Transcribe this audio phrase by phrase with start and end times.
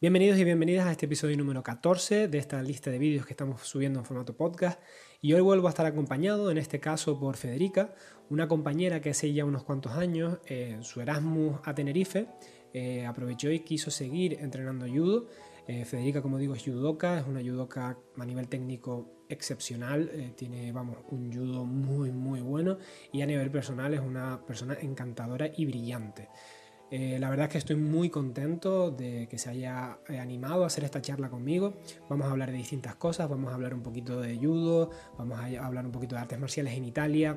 [0.00, 3.62] Bienvenidos y bienvenidas a este episodio número 14 de esta lista de vídeos que estamos
[3.62, 4.80] subiendo en formato podcast.
[5.22, 7.94] Y hoy vuelvo a estar acompañado, en este caso por Federica,
[8.28, 12.26] una compañera que hace ya unos cuantos años, en su Erasmus a Tenerife,
[12.72, 15.28] eh, aprovechó y quiso seguir entrenando judo.
[15.68, 20.72] Eh, Federica, como digo, es judoka, es una judoka a nivel técnico excepcional, eh, tiene,
[20.72, 22.78] vamos, un judo muy, muy bueno
[23.12, 26.28] y a nivel personal es una persona encantadora y brillante.
[26.96, 30.68] Eh, la verdad es que estoy muy contento de que se haya eh, animado a
[30.68, 31.74] hacer esta charla conmigo.
[32.08, 35.66] Vamos a hablar de distintas cosas, vamos a hablar un poquito de judo, vamos a
[35.66, 37.36] hablar un poquito de artes marciales en Italia,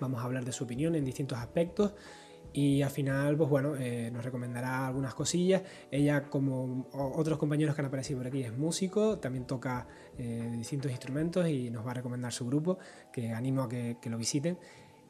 [0.00, 1.92] vamos a hablar de su opinión en distintos aspectos
[2.54, 5.62] y al final, pues bueno, eh, nos recomendará algunas cosillas.
[5.90, 11.46] Ella, como otros compañeros que han aparecido por aquí, es músico, también toca distintos instrumentos
[11.46, 12.78] y nos va a recomendar su grupo,
[13.12, 14.56] que animo a que, que lo visiten.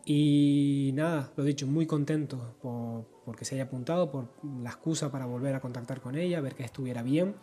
[0.05, 4.29] Y nada, lo dicho, muy contento por, porque se haya apuntado, por
[4.63, 7.35] la excusa para volver a contactar con ella, ver que estuviera bien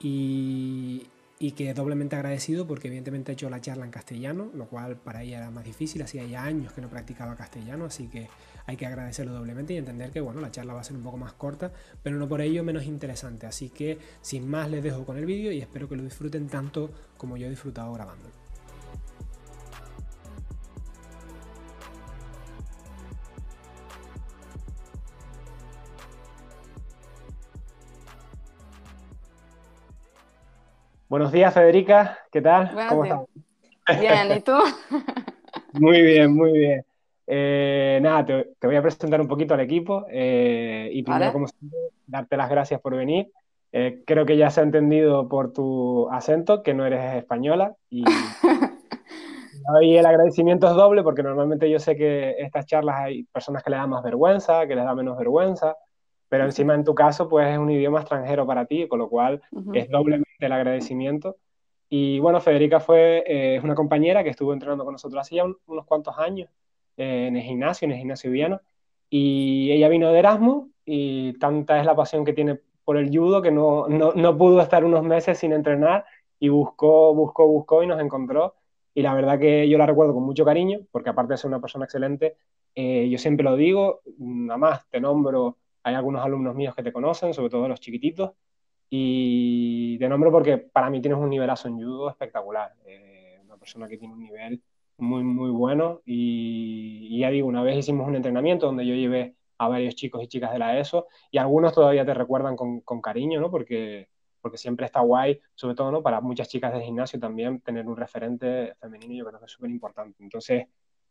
[0.00, 1.06] y,
[1.56, 5.38] que doblemente agradecido porque evidentemente ha hecho la charla en castellano, lo cual para ella
[5.38, 8.28] era más difícil, hacía ya años que no practicaba castellano, así que
[8.66, 11.16] hay que agradecerlo doblemente y entender que bueno, la charla va a ser un poco
[11.16, 15.16] más corta, pero no por ello menos interesante, así que sin más les dejo con
[15.18, 18.45] el vídeo y espero que lo disfruten tanto como yo he disfrutado grabándolo.
[31.08, 32.18] Buenos días, Federica.
[32.32, 32.72] ¿Qué tal?
[32.88, 33.20] ¿Cómo estás?
[34.00, 34.54] Bien, ¿y tú?
[35.74, 36.84] muy bien, muy bien.
[37.28, 41.78] Eh, nada, te, voy a presentar un poquito al equipo eh, y primero, como siempre,
[42.08, 43.30] darte las gracias por venir.
[43.70, 48.02] Eh, creo que ya se ha entendido por tu acento que no eres española y
[49.76, 53.70] hoy el agradecimiento es doble porque normalmente yo sé que estas charlas hay personas que
[53.70, 55.76] le dan más vergüenza, que les da menos vergüenza
[56.28, 59.42] pero encima en tu caso pues es un idioma extranjero para ti, con lo cual
[59.72, 61.36] es doblemente el agradecimiento.
[61.88, 65.86] Y bueno, Federica fue eh, una compañera que estuvo entrenando con nosotros hace ya unos
[65.86, 66.50] cuantos años
[66.96, 68.60] eh, en el gimnasio, en el gimnasio Viano,
[69.08, 73.42] y ella vino de Erasmus y tanta es la pasión que tiene por el judo
[73.42, 76.04] que no, no, no pudo estar unos meses sin entrenar
[76.38, 78.54] y buscó, buscó, buscó y nos encontró.
[78.94, 81.60] Y la verdad que yo la recuerdo con mucho cariño, porque aparte de ser una
[81.60, 82.36] persona excelente,
[82.74, 86.92] eh, yo siempre lo digo, nada más te nombro hay algunos alumnos míos que te
[86.92, 88.32] conocen, sobre todo los chiquititos,
[88.90, 92.74] y te nombro porque para mí tienes un nivelazo en judo espectacular.
[92.86, 94.60] Eh, una persona que tiene un nivel
[94.98, 96.00] muy, muy bueno.
[96.04, 100.26] Y, ya digo, una vez hicimos un entrenamiento donde yo llevé a varios chicos y
[100.26, 103.48] chicas de la ESO y algunos todavía te recuerdan con, con cariño, ¿no?
[103.48, 104.08] Porque,
[104.40, 106.02] porque siempre está guay, sobre todo, ¿no?
[106.02, 109.70] Para muchas chicas del gimnasio también tener un referente femenino yo creo que es súper
[109.70, 110.20] importante.
[110.20, 110.66] Entonces,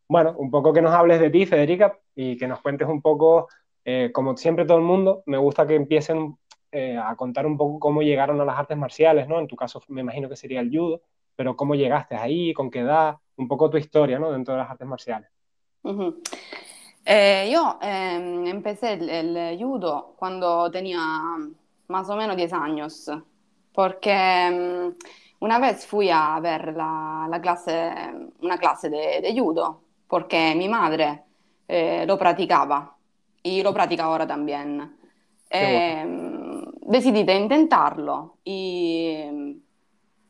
[0.10, 3.48] bueno, un poco que nos hables de ti, Federica, y que nos cuentes un poco
[3.88, 6.36] eh, como siempre todo el mundo, me gusta que empiecen
[6.72, 9.40] eh, a contar un poco cómo llegaron a las artes marciales, ¿no?
[9.40, 11.04] En tu caso me imagino que sería el judo,
[11.36, 14.32] pero cómo llegaste ahí, con qué edad, un poco tu historia, ¿no?
[14.32, 15.30] Dentro de las artes marciales.
[17.06, 21.00] Eh, yo em, empecé el, judo cuando tenía
[21.88, 23.12] más o menos 10 años,
[23.72, 24.96] porque em,
[25.42, 27.94] una vez fui a ver la, clase,
[28.42, 31.22] una clase de, de, judo, porque mi madre
[32.08, 32.95] lo practicaba
[33.46, 34.98] y lo practica ahora también.
[35.52, 36.04] Eh,
[36.82, 39.62] decidí de intentarlo y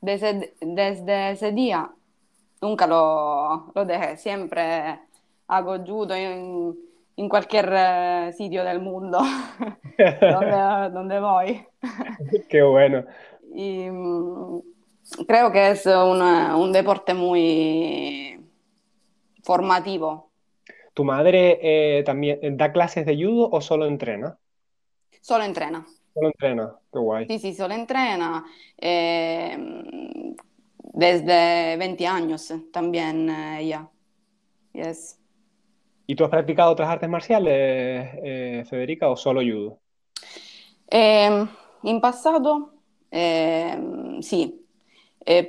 [0.01, 1.89] desde, desde, ese día
[2.61, 4.99] nunca lo, lo dejé, siempre
[5.47, 6.75] hago judo en,
[7.15, 9.19] en cualquier eh, sitio del mundo
[9.97, 11.65] donde, donde, voy.
[12.49, 13.05] Qué bueno.
[13.53, 14.59] Y, mm,
[15.25, 18.45] creo que es un, un deporte muy
[19.41, 20.34] formativo
[20.95, 24.39] ¿Tu madre eh, también eh, da clases de judo o solo entrena?
[25.19, 25.85] Solo entrena.
[26.13, 27.27] Solo entrena, qué guay.
[27.27, 28.45] Sí, sí, solo entrena.
[28.77, 29.57] Eh,
[30.93, 33.89] desde 20 años también ella.
[34.71, 35.19] Yes.
[36.07, 39.79] ¿Y tú has practicado otras artes marciales, Federica, o solo judo?
[40.87, 42.73] en pasado,
[44.21, 44.65] sí,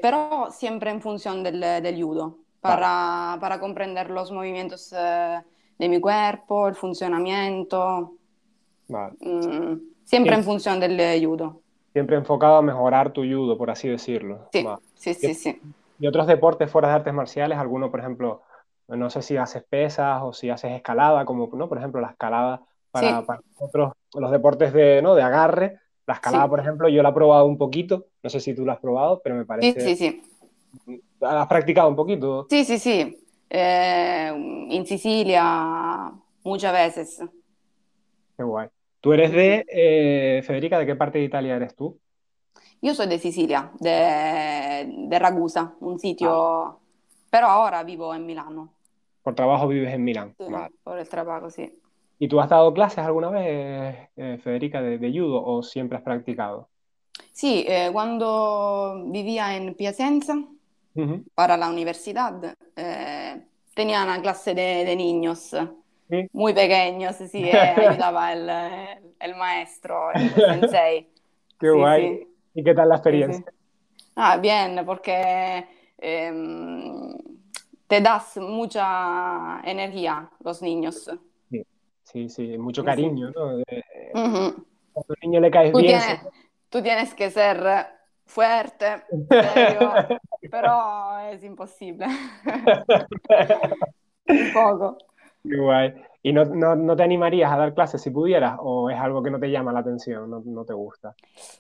[0.03, 5.41] pero siempre en función del, del judo para, para comprender los movimientos eh,
[5.79, 8.15] de mi cuerpo, el funcionamiento.
[8.89, 9.75] Mm,
[10.05, 11.61] siempre en función del judo.
[11.93, 14.49] Siempre enfocado a mejorar tu judo, por así decirlo.
[14.53, 15.61] Sí, sí, sí, sí.
[15.99, 17.59] ¿Y otros deportes fuera de artes marciales?
[17.59, 18.43] ¿Alguno, por ejemplo,
[18.89, 21.69] no sé si haces pesas o si haces escalada, como, ¿no?
[21.69, 25.15] Por ejemplo, la escalada para, para otros, los deportes de, ¿no?
[25.15, 25.81] de agarre.
[26.07, 28.75] La escalada, por ejemplo, yo la he probado un poquito, no sé si tú la
[28.75, 29.81] has probado, pero me parece...
[29.81, 30.23] Sí, sí, sí.
[31.21, 32.47] ¿Has practicado un poquito?
[32.51, 33.19] Sí, sí, sí.
[33.49, 34.29] Eh,
[34.71, 36.13] en Sicilia
[36.43, 37.23] muchas veces.
[38.37, 38.69] Qué guay.
[39.01, 41.99] Tú eres de, eh, Federica, ¿de qué parte de Italia eres tú?
[42.83, 46.79] Yo soy de Sicilia, de, de Ragusa, un sitio, ah.
[47.31, 48.73] pero ahora vivo en Milano.
[49.23, 50.35] Por trabajo vives en Milán.
[50.39, 50.45] Sí,
[50.85, 51.73] Por el trabajo, sí.
[52.19, 56.69] ¿Y tú has dado clases alguna vez, eh, Federica, de, judo o siempre has practicado?
[57.33, 60.37] Sí, eh, cuando vivía en Piacenza
[61.35, 63.43] para la universidad, eh,
[63.75, 65.55] tenía una clase de, niños
[66.33, 68.51] muy pequeños, sí, ayudaba el,
[69.19, 71.09] el, maestro, el sensei.
[71.59, 72.27] Qué guay.
[72.55, 73.45] ¿Y qué tal la experiencia?
[74.15, 75.67] Ah, bien, porque
[75.99, 77.13] em,
[77.87, 81.11] te das mucha energía los niños.
[82.03, 83.63] Sí, sí, mucho cariño, ¿no?
[84.93, 86.01] Cuando al niño le caes bien.
[86.71, 87.87] Tú tienes que ser
[88.27, 89.93] fuerte, serio,
[90.51, 92.07] pero es imposible.
[94.29, 94.99] Un poco.
[95.43, 95.95] Qué guay.
[96.23, 99.39] ¿Y no, no, te animarías a dar clases si pudieras o es algo que no
[99.39, 101.15] te llama la atención, no, no te gusta?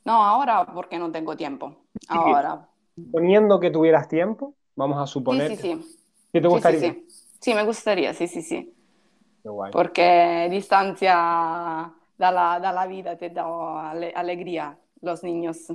[0.04, 1.72] No, ahora porque no tengo tiempo.
[2.08, 2.66] Ahora.
[3.12, 5.50] Poniendo que tuvieras tiempo, vamos a suponer.
[5.50, 5.98] Sí, sí, sí.
[6.32, 6.80] ¿Qué te gustaría?
[6.80, 7.54] Sí, sí, sí.
[7.54, 8.74] me gustaría, sí, sí, sí.
[9.44, 9.70] Qué guay.
[9.70, 15.72] Porque distancia da la, da la vida, te da alegría los niños.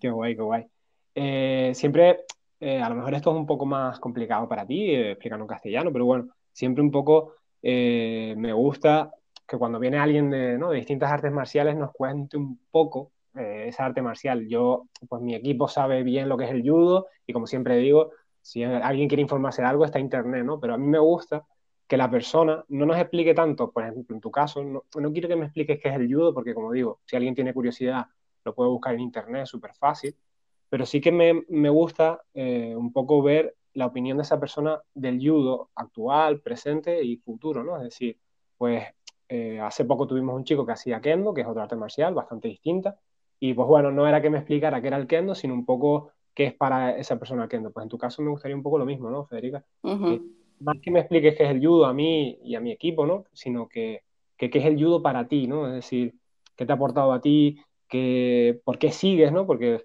[0.00, 0.66] Qué guay, qué guay.
[1.14, 2.24] Eh, siempre,
[2.60, 5.48] eh, a lo mejor esto es un poco más complicado para ti, eh, explicarlo en
[5.48, 9.12] castellano, pero bueno, siempre un poco eh, me gusta
[9.46, 10.70] que cuando viene alguien de, ¿no?
[10.70, 14.46] de, distintas artes marciales nos cuente un poco eh, esa arte marcial.
[14.48, 18.12] Yo, pues mi equipo sabe bien lo que es el judo y como siempre digo,
[18.40, 20.60] si alguien quiere informarse de algo está internet, ¿no?
[20.60, 21.44] Pero a mí me gusta
[21.86, 25.28] que la persona no nos explique tanto, por ejemplo, en tu caso, no, no quiero
[25.28, 28.06] que me expliques qué es el judo, porque como digo, si alguien tiene curiosidad,
[28.44, 30.14] lo puede buscar en internet, súper fácil,
[30.68, 34.80] pero sí que me, me gusta eh, un poco ver la opinión de esa persona
[34.94, 37.76] del judo actual, presente y futuro, ¿no?
[37.76, 38.18] Es decir,
[38.56, 38.84] pues
[39.28, 42.48] eh, hace poco tuvimos un chico que hacía kendo, que es otra arte marcial bastante
[42.48, 42.98] distinta,
[43.38, 46.12] y pues bueno, no era que me explicara qué era el kendo, sino un poco
[46.34, 47.70] qué es para esa persona el kendo.
[47.70, 49.64] Pues en tu caso me gustaría un poco lo mismo, ¿no, Federica?
[50.60, 53.24] más que me expliques qué es el judo a mí y a mi equipo, ¿no?
[53.32, 54.02] Sino que,
[54.36, 55.66] qué es el judo para ti, ¿no?
[55.66, 56.14] Es decir,
[56.54, 57.58] qué te ha aportado a ti,
[57.90, 59.46] que, por qué sigues, ¿no?
[59.46, 59.84] Porque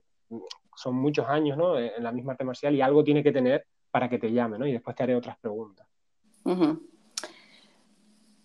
[0.75, 1.78] son muchos años, ¿no?
[1.78, 4.68] En la misma arte marcial y algo tiene que tener para que te llame, ¿no?
[4.68, 5.88] Y después te haré otras preguntas.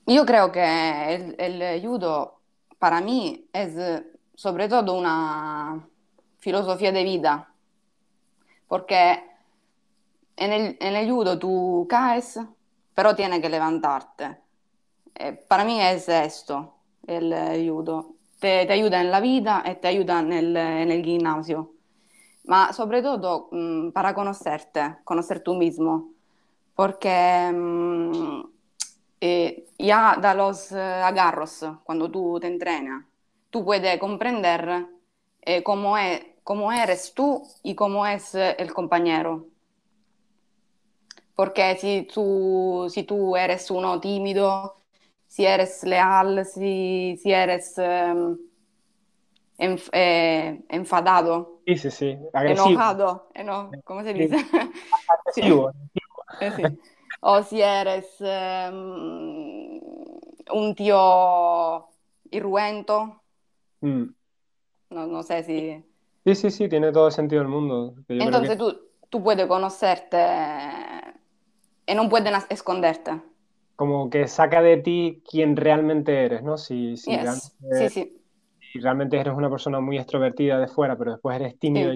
[0.06, 2.40] Yo creo que el, el, judo
[2.78, 3.76] para mí es
[4.34, 5.86] sobre todo una
[6.38, 7.52] filosofía de vida,
[8.66, 9.22] porque
[10.36, 12.40] en el, en el judo tú caes,
[12.94, 14.38] pero tienes que levantarte.
[15.14, 16.74] Eh, para mí es esto,
[17.06, 18.19] el judo.
[18.40, 21.74] Te, te, ayuda en la vida y te ayuda en el, en el gimnasio
[22.44, 26.10] ma soprattutto mh, para conocerte, conocer tú mismo,
[26.74, 28.42] porque mh,
[29.20, 33.04] eh, ya da los eh, agarros, cuando tú te entrenas,
[33.50, 34.86] tú puedes comprender
[35.42, 39.46] eh, cómo, es, cómo eres tú y cómo es eh, el compañero.
[41.34, 44.76] Porque si tú, si tú eres uno tímido,
[45.30, 48.34] si eres leal, si, si eres eh,
[49.58, 52.18] enf eh, enfadado, Sí, sí, sí.
[52.34, 54.34] Enojado, eno ¿cómo se dice?
[55.08, 55.70] Agresivo.
[56.40, 56.62] Eh, sí.
[57.20, 59.78] O si eres um,
[60.52, 61.86] un tío
[62.32, 63.22] irruento.
[63.82, 64.04] Mm.
[64.90, 65.84] No, no, sé si...
[66.24, 67.94] Sí, sí, sí, tiene todo el sentido del mundo.
[68.08, 68.56] Entonces que...
[68.56, 70.26] tú, tú puedes conocerte
[71.86, 73.22] y no puedes esconderte.
[73.80, 76.58] Como que saca de ti quien realmente eres, ¿no?
[76.58, 77.56] Si, si yes.
[77.72, 78.20] Sí, sí
[78.72, 81.92] si realmente eres una persona muy extrovertida de fuera, pero después eres tímido,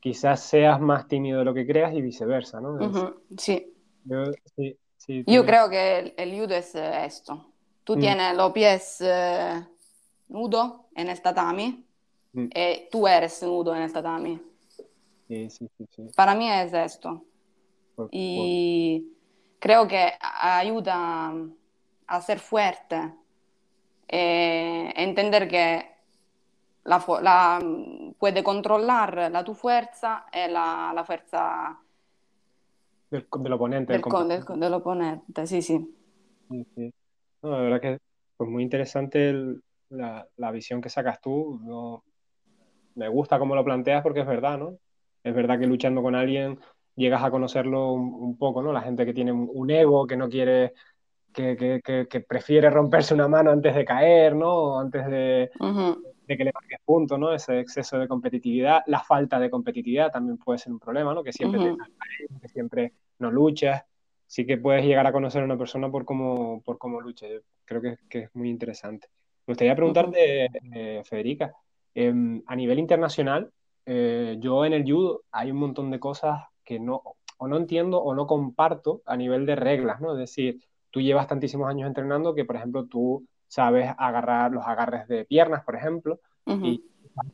[0.00, 3.16] quizás seas más tímido de lo que creas y viceversa, ¿no?
[3.36, 3.74] Sí.
[4.04, 7.46] Yo, creo que el, judo es eh, esto.
[7.82, 8.00] Tú mm.
[8.00, 9.66] tienes los pies eh,
[10.28, 11.84] nudos en el tatami
[12.32, 12.46] mm.
[12.54, 14.40] y tú eres nudo en el tatami.
[15.26, 17.24] Sí, sí, sí, Para mí es esto.
[18.10, 19.08] y
[19.62, 21.32] creo que ayuda
[22.08, 23.14] a ser fuerte
[24.08, 25.86] eh, entender que
[26.84, 27.60] la, la,
[28.18, 31.78] puede controlar la tu fuerza e la, la fuerza
[33.08, 33.92] del, del oponente.
[33.92, 35.94] Del, del, del, oponente, sí, sí.
[36.48, 37.98] No, la verdad que
[38.36, 41.60] pues muy interesante el, la, la, visión que sacas tú.
[41.62, 42.02] No,
[42.96, 44.76] me gusta cómo lo planteas porque es verdad, ¿no?
[45.22, 46.58] Es verdad que luchando con alguien
[46.96, 48.72] llegas a conocerlo un, un poco, ¿no?
[48.72, 50.72] La gente que tiene un, un ego, que no quiere
[51.32, 54.78] que, prefiere romperse una mano antes de caer, ¿no?
[54.78, 55.50] Antes de,
[56.26, 57.32] que le marques punto, ¿no?
[57.32, 61.22] Ese exceso de competitividad, la falta de competitividad también puede ser un problema, ¿no?
[61.22, 61.76] Que siempre te
[62.40, 63.82] que siempre no luchas.
[64.26, 67.28] Sí que puedes llegar a conocer a una persona por cómo, por cómo lucha.
[67.28, 69.08] Yo creo que, que es muy interesante.
[69.46, 71.52] Me gustaría preguntarte, eh, Federica,
[71.94, 73.50] em, a nivel internacional,
[73.84, 77.02] eh, yo en el judo hay un montón de cosas que no,
[77.38, 80.12] o no entiendo o no comparto a nivel de reglas, ¿no?
[80.12, 80.60] Es decir,
[80.90, 85.64] tú llevas tantísimos años entrenando que, por ejemplo, tú sabes agarrar los agarres de piernas,
[85.64, 86.82] por ejemplo, y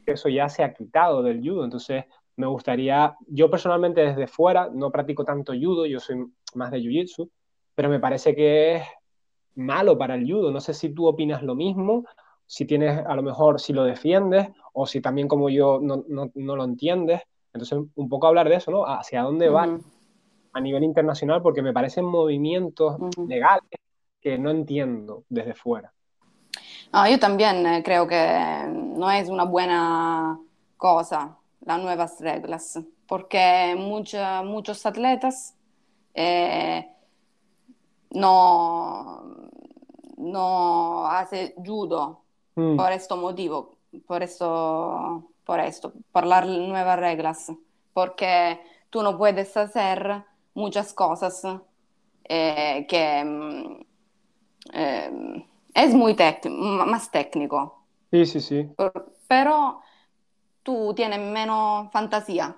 [0.07, 1.65] eso ya se ha quitado del judo.
[1.65, 2.05] Entonces,
[2.37, 7.31] me gustaría, yo personalmente desde fuera no practico tanto judo, yo soy más de jiu-jitsu,
[7.75, 8.83] pero me parece que es
[9.55, 10.51] malo para el judo.
[10.51, 12.05] No sé si tú opinas lo mismo,
[12.47, 16.03] si tienes, a lo mejor, si lo defiendes o si también como yo no,
[16.35, 17.23] lo entiendes.
[17.53, 18.85] Entonces, un poco hablar de eso, ¿no?
[18.85, 19.79] Hacia dónde va
[20.53, 23.71] a nivel internacional, porque me parecen movimientos legales
[24.21, 25.93] que no entiendo desde fuera.
[27.11, 28.65] yo también eh, creo que
[28.97, 30.39] no es una buena
[30.77, 35.55] cosa las nuevas reglas, porque muchos atletas
[36.15, 36.89] eh,
[38.11, 39.23] no,
[40.17, 42.23] no hace judo
[42.55, 42.77] mm.
[42.77, 43.77] por este motivo,
[44.07, 47.51] por esto, por esto, por las nuevas reglas,
[47.95, 51.43] porque tú no puedes hacer muchas cosas
[52.25, 53.81] eh, que mm,
[54.75, 56.15] eh, es muy
[56.45, 57.83] más técnico.
[58.11, 58.69] Sí, sí, sí.
[59.27, 59.81] Pero
[60.63, 62.55] tú tienes menos fantasía.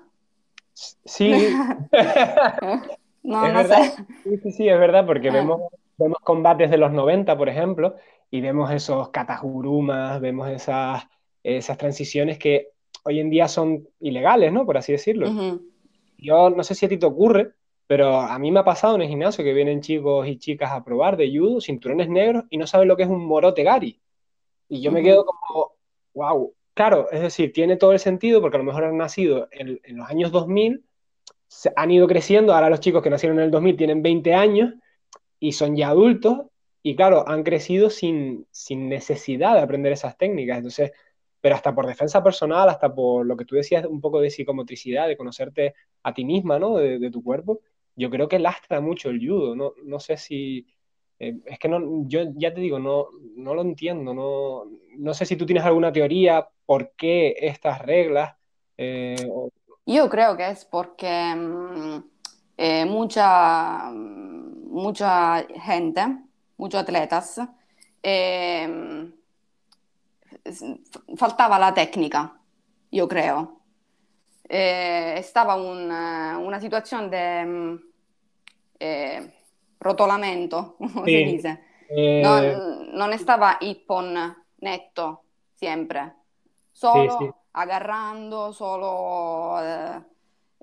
[0.73, 1.31] Sí.
[3.23, 3.95] no, no sé.
[4.25, 5.35] Sí, sí, sí, es verdad, porque ah.
[5.35, 5.61] vemos,
[5.97, 7.95] vemos combates de los 90, por ejemplo,
[8.33, 11.05] y vemos esos katajurumas, vemos esas,
[11.45, 12.73] esas transiciones que
[13.05, 14.67] hoy en día son ilegales, ¿no?
[14.67, 15.61] Por así decirlo.
[16.19, 17.53] Yo no sé si a ti te ocurre,
[17.87, 20.85] pero a mí me ha pasado en el gimnasio que vienen chicos y chicas a
[20.85, 24.01] probar de judo, cinturones negros, y no saben lo que es un morote gari.
[24.69, 25.73] Y yo me quedo como,
[26.15, 29.81] wow, claro, es decir, tiene todo el sentido porque a lo mejor han nacido en,
[29.97, 30.85] los años 2000,
[31.49, 34.75] se han ido creciendo, ahora los chicos que nacieron en el 2000 tienen 20 años
[35.41, 36.43] y son ya adultos,
[36.83, 40.59] y claro, han crecido sin, sin necesidad de aprender esas técnicas.
[40.59, 40.93] Entonces,
[41.41, 45.09] pero hasta por defensa personal, hasta por lo que tú decías, un poco de psicomotricidad,
[45.09, 46.77] de conocerte a ti misma, ¿no?
[46.77, 47.61] de tu cuerpo,
[48.01, 49.55] yo creo que lastra mucho el judo.
[49.55, 50.67] No, no sé si.
[51.19, 54.15] Eh, es que no, yo ya te digo, no, no lo entiendo.
[54.15, 54.65] No,
[54.97, 58.35] no sé si tú tienes alguna teoría por qué estas reglas.
[58.79, 59.17] Eh,
[59.85, 62.05] yo creo que es porque mm,
[62.57, 66.03] eh, mucha, mucha gente,
[66.57, 67.41] muchos atletas,
[71.17, 72.41] faltaba la técnica,
[72.91, 73.61] yo creo.
[74.49, 77.77] estaba una situación de mm,
[78.81, 79.33] eh,
[79.79, 81.17] rotolamento, come sì.
[81.17, 81.63] si dice.
[81.89, 82.21] Eh...
[82.23, 86.17] Non, non stava hippon netto sempre,
[86.71, 87.31] solo sì, sì.
[87.53, 90.03] agarrando, solo eh,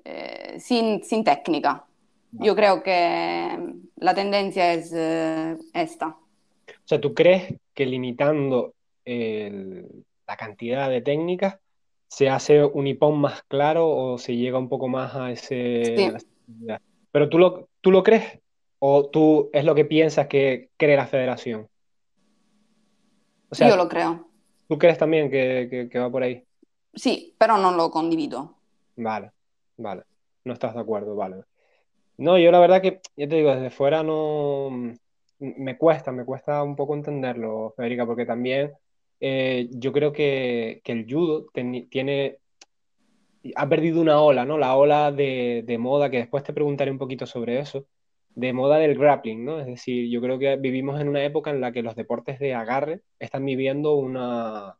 [0.04, 1.84] eh, sin, sin, técnica.
[2.30, 6.08] Yo creo que la tendencia es eh, esta.
[6.08, 8.74] O sea, ¿tú crees que limitando
[9.08, 11.58] el, la cantidad de técnicas
[12.08, 15.94] se hace un hipón más claro o se llega un poco más a ese...
[15.96, 16.12] Sí.
[17.10, 18.40] Pero tú lo, ¿Tú lo crees?
[18.80, 21.68] ¿O tú es lo que piensas que cree la federación?
[23.52, 24.28] Yo lo creo.
[24.68, 26.44] ¿Tú crees también que, va por ahí?
[26.94, 28.56] Sí, pero no lo condivido.
[28.96, 29.32] Vale,
[29.76, 30.02] vale.
[30.44, 31.44] No estás de acuerdo, vale.
[32.18, 34.70] No, yo la verdad que, ya te digo, desde fuera no...
[35.38, 38.72] Me cuesta, me cuesta un poco entenderlo, Federica, porque también
[39.20, 41.46] eh, yo creo que, el judo
[41.90, 42.38] tiene
[43.56, 44.58] ha perdido una ola, ¿no?
[44.58, 47.86] La ola de, moda, que después te preguntaré un poquito sobre eso,
[48.34, 49.60] de moda del grappling, ¿no?
[49.60, 52.54] Es decir, yo creo que vivimos en una época en la que los deportes de
[52.54, 54.76] agarre están viviendo una,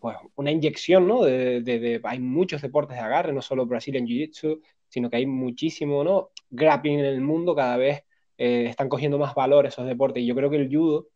[0.00, 1.24] pues, una inyección, ¿no?
[1.24, 6.30] De, hay muchos deportes de agarre, no solo Brazilian Jiu-Jitsu, sino que hay muchísimo, ¿no?
[6.50, 8.04] Grappling en el mundo, cada vez
[8.38, 10.22] eh, están cogiendo más valor esos deportes.
[10.22, 11.08] Y yo creo que el judo,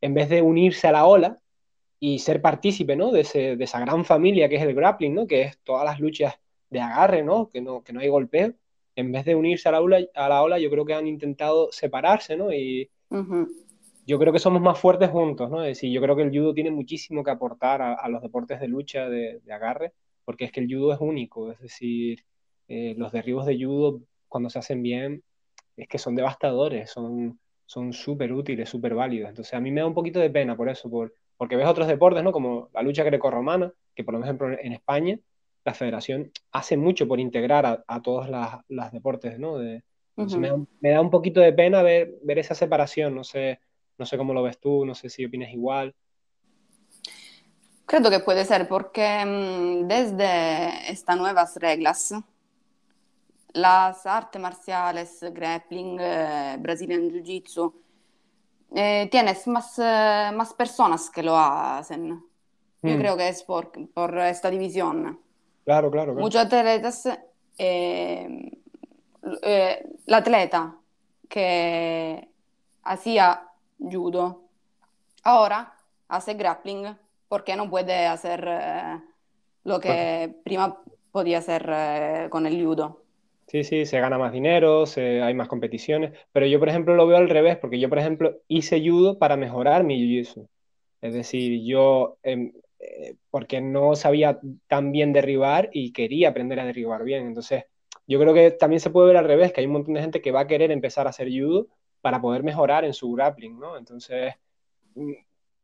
[0.00, 1.40] en vez de unirse a la ola,
[1.98, 3.10] y ser partícipe, ¿no?
[3.10, 5.26] De, ese, de, esa gran familia que es el grappling, ¿no?
[5.26, 6.34] Que es todas las luchas
[6.70, 7.48] de agarre, ¿no?
[7.50, 8.54] Que no, que no hay golpeo.
[8.94, 11.70] En vez de unirse a la, ola, a la ola, yo creo que han intentado
[11.70, 12.52] separarse, ¿no?
[12.52, 12.90] Y
[14.06, 15.62] yo creo que somos más fuertes juntos, ¿no?
[15.62, 18.68] Es decir, yo creo que el judo tiene muchísimo que aportar a, los deportes de
[18.68, 19.92] lucha, de, de, agarre,
[20.24, 22.24] porque es que el judo es único, es decir,
[22.68, 25.22] eh, los derribos de judo, cuando se hacen bien,
[25.76, 29.28] es que son devastadores, son son súper útiles, súper válidos.
[29.28, 31.88] Entonces a mí me da un poquito de pena por eso, por, porque ves otros
[31.88, 32.32] deportes, ¿no?
[32.32, 35.18] Como la lucha grecorromana, que por ejemplo en España
[35.64, 38.28] la federación hace mucho por integrar a, todos
[38.68, 39.58] los deportes, ¿no?
[39.58, 43.58] me, da, un poquito de pena ver, ver esa separación, no sé,
[43.98, 45.94] no sé cómo lo ves tú, no sé si opinas igual.
[47.84, 52.14] Creo que puede ser porque mm, desde estas nuevas reglas,
[53.52, 57.72] las artes marciales, grappling, eh, Brazilian Jiu-Jitsu,
[58.74, 62.22] eh, tienes más, más personas que lo hacen.
[62.82, 65.20] Yo Mm, creo que es por, por esta división.
[65.64, 66.20] claro, claro, claro.
[66.20, 67.06] Muchos atletas,
[67.58, 68.52] eh,
[69.42, 70.76] eh, el atleta
[71.28, 72.28] que
[72.84, 74.44] hacía judo,
[75.24, 75.74] ahora
[76.08, 76.96] hace grappling
[77.28, 79.00] porque no puede hacer eh,
[79.64, 80.80] lo que prima
[81.12, 83.02] podía hacer eh, con el judo.
[83.48, 87.16] Sí, sí, se gana más dinero, hay más competiciones, pero yo, por ejemplo, lo veo
[87.16, 90.48] al revés, porque yo, por ejemplo, hice judo para mejorar mi jiu-jitsu.
[91.00, 96.64] Es decir, yo, em, eh, porque no sabía tan bien derribar y quería aprender a
[96.66, 97.26] derribar bien.
[97.26, 97.64] Entonces,
[98.08, 100.20] yo creo que también se puede ver al revés, que hay un montón de gente
[100.22, 101.68] que va a querer empezar a hacer judo
[102.00, 103.78] para poder mejorar en su grappling, ¿no?
[103.78, 104.34] Entonces,
[104.94, 105.12] mm,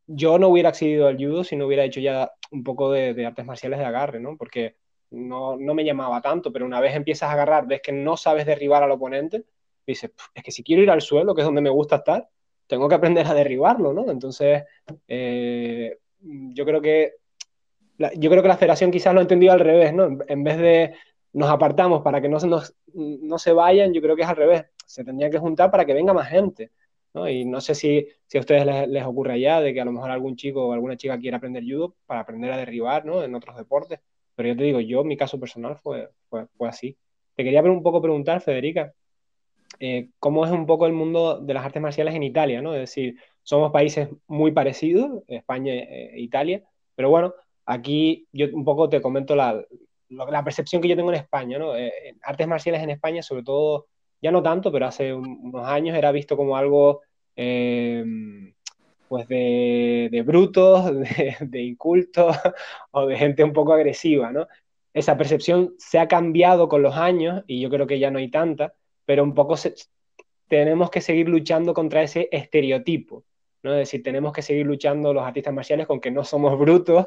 [0.07, 3.45] yo no hubiera accedido al judo si no hubiera hecho ya un poco de artes
[3.45, 4.37] marciales de agarre, ¿no?
[4.37, 4.75] Porque
[5.13, 8.45] no, no me llamaba tanto, pero una vez empiezas a agarrar, ves que no sabes
[8.45, 9.45] derribar al oponente,
[9.85, 12.27] dices, "Pf, es que si quiero ir al suelo, que es donde me gusta estar,
[12.67, 14.09] tengo que aprender a derribarlo, ¿no?
[14.09, 14.63] Entonces,
[15.07, 17.15] eh, yo creo que
[17.97, 20.17] la, yo creo que la federación quizás lo ha entendido al revés, ¿no?
[20.27, 20.95] En, vez de
[21.33, 24.35] nos apartamos para que no se, nos, no se vayan, yo creo que es al
[24.35, 24.65] revés.
[24.85, 26.71] Se tendrían que juntar para que venga más gente,
[27.13, 27.29] ¿no?
[27.29, 29.91] Y no sé si, si a ustedes les, les ocurre allá de que a lo
[29.91, 33.23] mejor algún chico o alguna chica quiera aprender judo para aprender a derribar, ¿no?
[33.23, 33.99] En otros deportes.
[34.35, 36.97] Pero yo te digo, yo, mi caso personal fue, fue, así.
[37.35, 38.93] Te quería un poco preguntar, Federica,
[39.79, 42.73] eh, cómo es un poco el mundo de las artes marciales en Italia, ¿no?
[42.73, 46.63] Es decir, somos países muy parecidos, España e Italia,
[46.95, 47.33] pero bueno,
[47.65, 49.63] aquí yo un poco te comento la,
[50.09, 51.75] la percepción que yo tengo en España, ¿no?
[51.75, 53.87] Eh, artes marciales en España, sobre todo,
[54.21, 57.01] ya no tanto, pero hace un, unos años era visto como algo,
[57.35, 58.03] eh,
[59.13, 62.35] pues, de, de brutos, de, de, incultos
[62.89, 64.47] o de gente un poco agresiva, ¿no?
[64.91, 68.31] Esa percepción se ha cambiado con los años y yo creo que ya no hay
[68.31, 68.73] tanta,
[69.05, 69.75] pero un poco se,
[70.47, 73.23] tenemos que seguir luchando contra ese estereotipo,
[73.61, 73.73] ¿no?
[73.73, 77.05] Es decir, tenemos que seguir luchando los artistas marciales con que no somos brutos,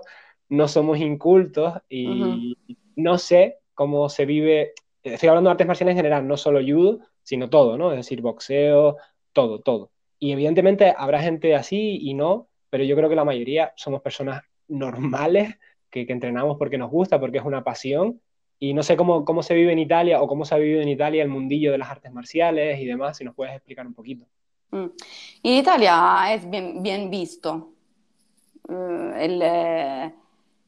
[0.49, 2.57] no somos incultos y uh -huh.
[2.95, 7.01] no sé cómo se vive, estoy hablando de artes marciales en general, no solo judo,
[7.25, 7.91] sino todo, ¿no?
[7.91, 8.97] Es decir, boxeo,
[9.33, 9.91] todo, todo.
[10.19, 14.43] Y evidentemente habrá gente así y no, pero yo creo que la mayoría somos personas
[14.69, 15.57] normales
[15.91, 18.21] que, que entrenamos porque nos gusta, porque es una pasión
[18.59, 20.89] y no sé cómo, cómo se vive en Italia o cómo se ha vivido en
[20.89, 24.27] Italia el mundillo de las artes marciales y demás, si nos puedes explicar un poquito.
[24.71, 24.87] Mm.
[25.43, 27.73] En Italia es bien, bien visto
[28.69, 29.43] uh, el,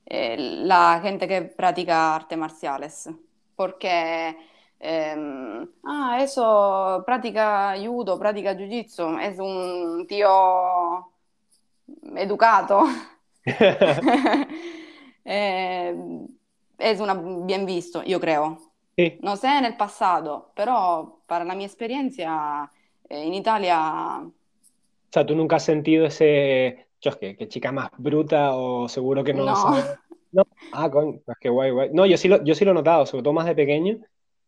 [0.06, 3.10] el, la gente que practica artes marciales,
[3.56, 4.36] porque
[4.80, 11.12] eh, ah, eso practica judo, practica jiu-jitsu, es un tío
[12.16, 12.84] educado.
[15.24, 15.96] eh,
[16.78, 18.58] es una, bien visto, yo creo.
[18.96, 19.18] Sí.
[19.22, 22.70] No sé en el pasado, pero para la mi experiencia
[23.08, 24.20] eh, en Italia...
[24.20, 26.86] O sea, ¿tú nunca has sentido ese...
[27.00, 29.76] Yo, que, que chica más bruta o seguro que no, No.
[30.30, 30.46] No.
[30.72, 31.90] Ah, coño, pues qué guay, guay.
[31.92, 33.98] No, yo sí lo, yo sí lo he notado, sobre todo más de pequeño.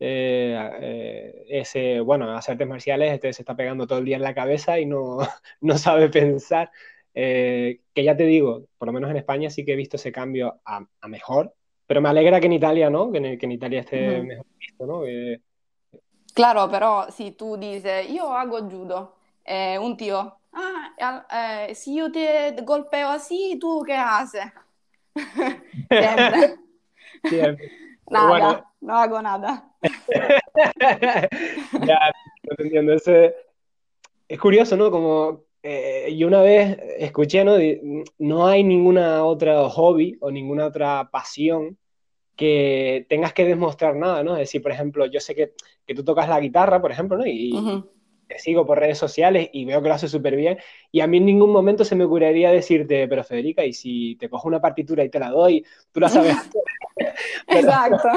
[0.01, 4.23] Eh, eh, ese, bueno, hacer artes marciales, este se está pegando todo el día en
[4.23, 5.19] la cabeza y no,
[5.61, 6.71] no sabe pensar.
[7.13, 10.11] Eh, que ya te digo, por lo menos en España sí que he visto ese
[10.11, 11.55] cambio a, a mejor,
[11.87, 13.13] pero me alegra que en Italia, ¿no?
[13.13, 15.03] Que en, que en Italia esté mejor visto, ¿no?
[16.35, 22.53] Claro, pero si tú dices, yo hago judo, eh, un tío, ah, si yo te
[22.63, 24.47] golpeo así, ¿tú qué haces?
[25.91, 26.57] Siempre.
[27.25, 27.71] siempre.
[28.09, 28.73] Nada, Bueno.
[28.81, 29.70] no hago nada.
[31.87, 31.99] ya,
[32.59, 32.93] entiendo.
[32.95, 33.35] Ese-
[34.29, 34.91] es curioso, ¿no?
[34.91, 37.57] Como eh, yo una vez escuché, ¿no?
[38.19, 41.77] No hay ninguna otra hobby o ninguna otra pasión
[42.37, 44.35] que tengas que demostrar nada, ¿no?
[44.35, 45.53] Es decir, por ejemplo, yo sé que,
[45.87, 47.27] que tú tocas la guitarra, por ejemplo, ¿no?
[47.27, 47.91] Y, Ujú.
[48.27, 50.59] te sigo por redes sociales y veo que lo haces súper bien.
[50.93, 54.31] Y a mí en ningún momento se me ocurriría decirte, pero Federica, y si te
[54.31, 56.63] cojo una partitura y te la doy, tú la sabes hacer.
[57.49, 58.09] Exacto.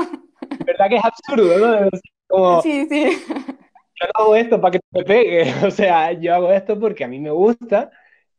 [0.65, 1.89] ¿Verdad que es absurdo, no?
[2.27, 3.17] Como, Sí, sí.
[3.27, 7.07] yo no hago esto para que te pegue, o sea, yo hago esto porque a
[7.07, 7.91] mí me gusta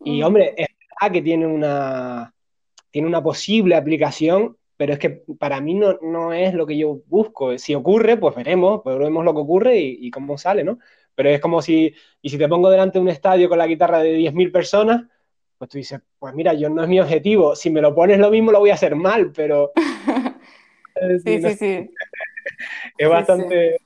[0.03, 0.25] y, Mm.
[0.27, 0.67] hombre, es
[1.01, 2.33] verdad que tiene una,
[2.91, 7.01] tiene una posible aplicación, pero es que para mí no, no es lo que yo
[7.07, 7.57] busco.
[7.59, 10.79] Si ocurre, pues veremos, pues veremos lo que ocurre y, y cómo sale, ¿no?
[11.15, 14.01] Pero es como si, y si te pongo delante de un estadio con la guitarra
[14.01, 15.05] de 10.000 personas,
[15.59, 18.31] pues tú dices, pues mira, yo no es mi objetivo, si me lo pones lo
[18.31, 19.73] mismo lo voy a hacer mal, pero
[21.25, 21.91] Sí, sí, sí.
[22.99, 23.77] es bastante,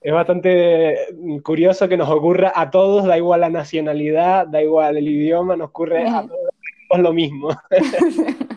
[0.00, 0.96] es bastante
[1.42, 5.68] curioso que nos ocurra a todos, da igual la nacionalidad, da igual el idioma, nos
[5.68, 7.50] ocurre a todos lo mismo.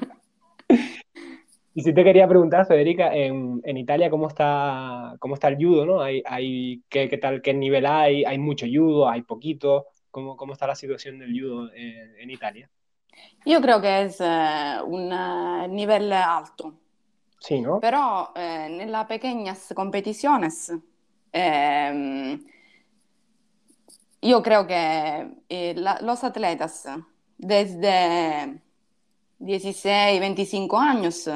[1.73, 5.85] Y si te quería preguntar, Federica, en, en Italia, ¿cómo está, cómo está el judo,
[5.85, 6.01] ¿no?
[6.01, 8.25] Hay, hay, ¿qué, qué tal, qué nivel hay?
[8.25, 9.07] ¿Hay mucho judo?
[9.07, 9.87] ¿Hay poquito?
[10.09, 12.69] ¿Cómo, cómo está la situación del judo en, Italia?
[13.45, 16.73] Yo creo que es eh, un eh, nivel alto.
[17.41, 17.79] Sí, ¿no?
[17.79, 20.71] Pero en las pequeñas competiciones
[21.33, 22.39] ehm,
[24.21, 26.87] yo creo que los atletas
[27.39, 28.61] desde
[29.39, 31.29] 16, 25 años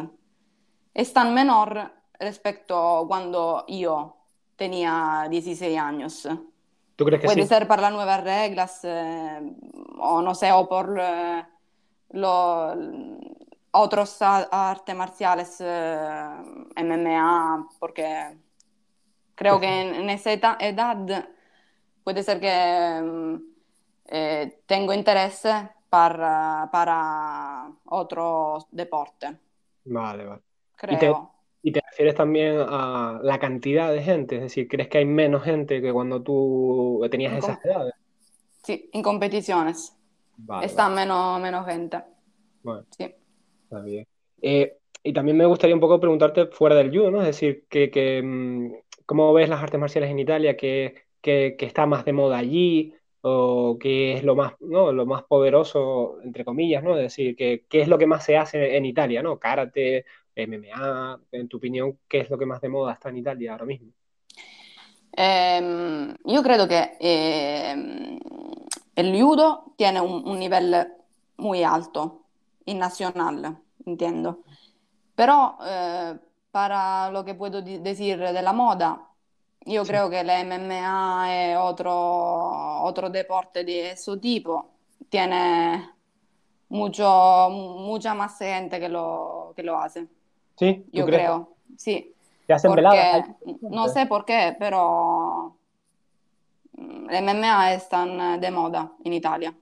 [0.93, 4.15] están menor respecto a cuando yo
[4.55, 6.29] tenía 16 años.
[6.95, 9.41] ¿Tú crees que Puede ser por las nuevas reglas eh,
[9.97, 11.43] o no sé, o por eh,
[12.11, 12.77] los
[13.77, 16.27] otros artes marciales, eh,
[16.75, 18.38] MMA, porque
[19.35, 21.29] creo que en, esa edad
[22.03, 23.35] puede ser que mm,
[24.65, 25.43] tengo interés
[25.89, 29.38] para, para otro deporte.
[29.85, 30.41] Vale, vale.
[30.75, 31.31] Creo.
[31.61, 34.35] ¿Y te, refieres también a la cantidad de gente?
[34.35, 37.95] Es decir, ¿crees que hay menos gente que cuando tú tenías esas edades?
[38.61, 39.97] Sí, en competiciones.
[40.61, 42.03] Está Menos, menos gente.
[42.61, 43.15] Bueno, sí.
[44.41, 47.21] Eh, y también me gustaría un poco preguntarte fuera del judo, ¿no?
[47.21, 48.73] Es decir, que, mm,
[49.05, 50.57] ¿cómo ves las artes marciales en Italia?
[50.57, 52.93] ¿Qué, qué, está más de moda allí?
[53.27, 54.91] o qué es lo más, ¿no?
[54.91, 56.95] lo más poderoso, entre comillas, ¿no?
[56.95, 59.39] Es decir, ¿qué, qué es lo que más se hace en Italia, ¿no?
[59.39, 63.53] Karate, MMA, en tu opinión, ¿qué es lo que más de moda está en Italia
[63.53, 63.91] ahora mismo?
[65.17, 68.19] Eh, io credo che eh,
[68.95, 70.93] el judo tiene un, un, nivel
[71.38, 72.25] muy alto,
[72.65, 74.43] in nacional, entiendo.
[75.15, 76.19] Però eh,
[76.52, 79.15] para lo que puedo decir de la moda,
[79.67, 79.89] Io sì.
[79.89, 81.91] creo que la MMA e otro,
[82.84, 84.74] otro deporte de ese tipo
[85.10, 85.91] tiene
[86.69, 90.08] mucho, mucha más gente que lo, que lo hace.
[90.56, 92.13] Sí, yo creo, sí.
[92.45, 93.30] ¿Te hacen porque, veladas?
[93.62, 95.58] No sé por qué, pero
[96.74, 99.54] la MMA están de moda en Italia.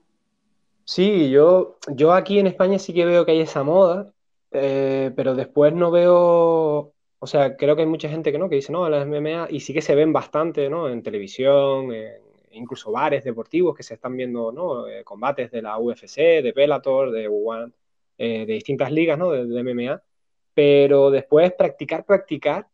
[0.84, 4.12] Sí, yo, yo aquí en España sí que veo que hay esa moda,
[4.54, 8.56] eh, pero después no veo o sea, creo que hay mucha gente que no, que
[8.56, 10.90] dice, no, las MMA, y sí que se ven bastante, ¿no?
[10.90, 14.90] En televisión, en, incluso bares deportivos que se están viendo, ¿no?
[14.90, 17.72] Eh, combates de la UFC, de Bellator, de One,
[18.18, 19.32] eh, de distintas ligas, ¿no?
[19.32, 20.04] De, MMA.
[20.54, 22.68] Pero después practicar, practicar,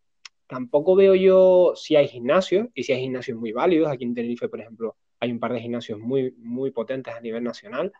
[0.48, 3.92] tampoco veo yo si hay gimnasios, y si hay gimnasios muy válidos.
[3.92, 7.44] Aquí en Tenerife, por ejemplo, hay un par de gimnasios muy, muy potentes a nivel
[7.44, 7.94] nacional.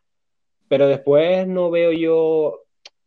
[0.68, 2.64] Pero después no veo yo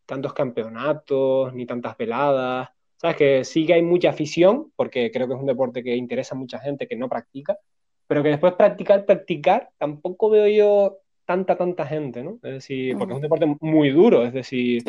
[0.07, 2.71] tantos campeonatos, ni tantas veladas
[3.03, 6.37] Sabes que sí que hay mucha afición, porque creo que es un deporte que interesa
[6.37, 7.59] a mucha gente que no practica,
[8.07, 12.38] pero que después practicar, practicar, tampoco veo yo tanta, tanta gente, ¿no?
[12.45, 14.85] Es decir, porque es un deporte muy duro, es decir,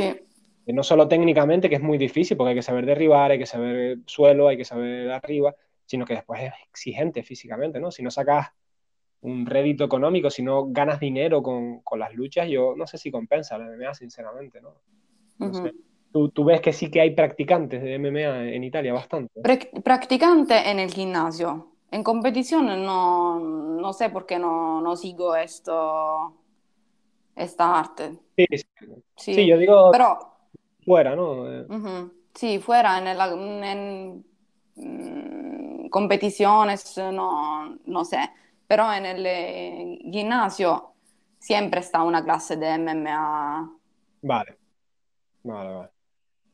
[0.67, 3.97] no solo técnicamente, que es muy difícil, porque hay que saber derribar, hay que saber
[4.05, 7.89] suelo, hay que saber arriba, sino que después es exigente físicamente, ¿no?
[7.89, 8.49] Si no sacas
[9.21, 13.09] un rédito económico, si no ganas dinero con, con las luchas, yo no sé si
[13.09, 14.75] compensa la MMA, sinceramente, ¿no?
[15.47, 15.73] No sé.
[16.11, 19.41] ¿Tú, ves que sí que hay practicantes de MMA en Italia bastante.
[19.83, 21.71] practicante en el gimnasio.
[21.89, 26.33] En competición no, no sé por qué no, no sigo esto,
[27.35, 28.19] esta arte.
[28.37, 28.45] Sí,
[29.15, 29.47] sí.
[29.47, 30.19] yo digo Pero,
[30.85, 31.51] fuera, ¿no?
[31.51, 31.65] Eh.
[32.35, 34.25] Sí, fuera, en, en,
[34.75, 38.19] mm, competiciones, no, no sé.
[38.67, 40.93] Pero en el eh, gimnasio
[41.39, 43.71] siempre está una clase de MMA.
[44.21, 44.57] Vale,
[45.43, 45.89] vale, vale.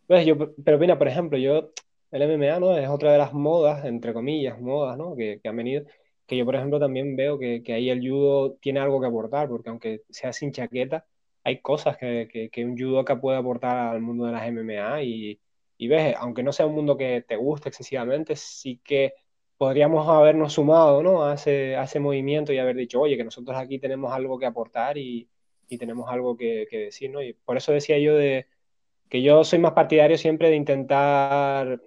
[0.08, 1.72] Pues yo, pero mira, por ejemplo, yo,
[2.12, 2.78] el MMA, ¿no?
[2.78, 5.16] Es otra de las modas, entre comillas, modas, ¿no?
[5.16, 5.86] Que, que han venido,
[6.28, 9.50] que yo, por ejemplo, también veo que, que, ahí el judo tiene algo que aportar,
[9.50, 11.06] porque aunque sea sin chaqueta,
[11.44, 15.40] hay cosas que, que, que un judoka puede aportar al mundo de las MMA y,
[15.78, 19.14] y ves, aunque no sea un mundo que te guste excesivamente, sí que
[19.58, 21.26] podríamos habernos sumado, ¿no?
[21.26, 24.46] A ese, a ese movimiento y haber dicho, oye, que nosotros aquí tenemos algo que
[24.46, 25.30] aportar y,
[25.68, 27.22] y tenemos algo que, que decir, ¿no?
[27.22, 28.48] Y por eso decía yo de
[29.10, 31.82] que yo soy más partidario siempre de intentar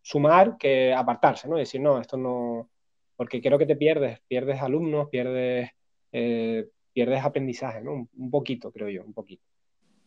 [0.00, 1.56] sumar que apartarse, ¿no?
[1.56, 2.70] Decir, no, esto no,
[3.16, 5.70] porque creo que te pierdes, pierdes alumnos, pierdes,
[6.10, 8.08] eh, pierdes aprendizaje, ¿no?
[8.16, 9.44] Un, poquito, creo yo, un poquito.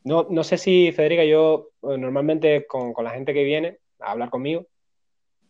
[0.03, 4.11] No, no sé si, Federica, yo eh, normalmente con, con, la gente que viene a
[4.11, 4.67] hablar conmigo,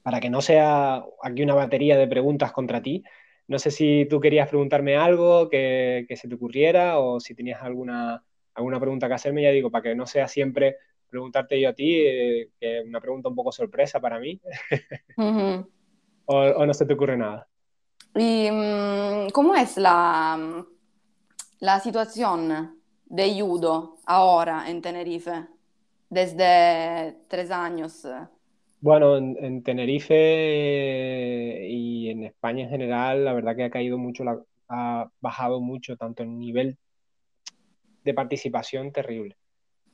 [0.03, 3.03] para que no sea aquí una batería de preguntas contra ti,
[3.47, 8.23] no sé si tú querías preguntarme algo que, se te ocurriera o si tenías alguna,
[8.55, 10.77] alguna pregunta que hacerme, ya digo, para que no sea siempre
[11.15, 14.37] preguntarte yo a ti, eh, que es una pregunta un poco sorpresa para mí.
[16.25, 17.47] o, no se te ocurre nada?
[18.13, 20.65] ¿Y mm, cómo es la,
[21.61, 25.45] la situación de judo ahora en Tenerife?
[26.09, 28.05] Desde tres años.
[28.81, 34.37] Bueno, en, Tenerife y en España en general, la verdad que ha caído mucho la,
[34.67, 36.77] ha bajado mucho, tanto en nivel
[38.03, 39.37] de participación terrible.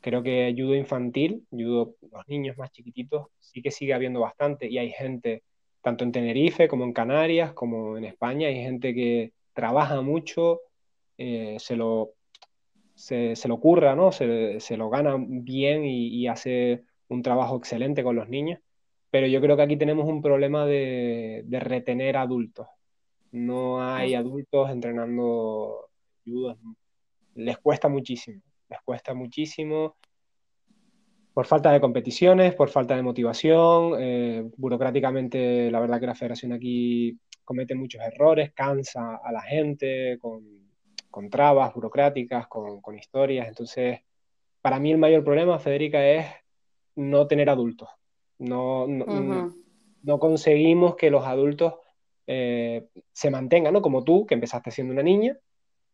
[0.01, 4.79] Creo que judo infantil, judo los niños más chiquititos, sí que sigue habiendo bastante y
[4.79, 5.43] hay gente,
[5.81, 10.61] tanto en Tenerife como en Canarias, como en España, hay gente que trabaja mucho,
[11.17, 12.13] eh, se, lo,
[12.95, 14.11] se, lo curra, ¿no?
[14.11, 18.59] Se, lo gana bien y, hace un trabajo excelente con los niños,
[19.11, 22.67] pero yo creo que aquí tenemos un problema de, de retener adultos.
[23.31, 25.89] No hay adultos entrenando
[26.25, 26.57] judo,
[27.35, 29.97] les cuesta muchísimo, les cuesta muchísimo
[31.33, 36.53] por falta de competiciones, por falta de motivación, eh, burocráticamente la verdad que la federación
[36.53, 43.47] aquí comete muchos errores, cansa a la gente con, trabas burocráticas, con, historias.
[43.47, 43.99] Entonces,
[44.61, 46.25] para mí el mayor problema, Federica, es
[46.95, 47.89] no tener adultos.
[48.39, 51.75] No, no, conseguimos que los adultos
[52.27, 53.81] eh, se mantengan, ¿no?
[53.81, 55.37] Como tú, que empezaste siendo una niña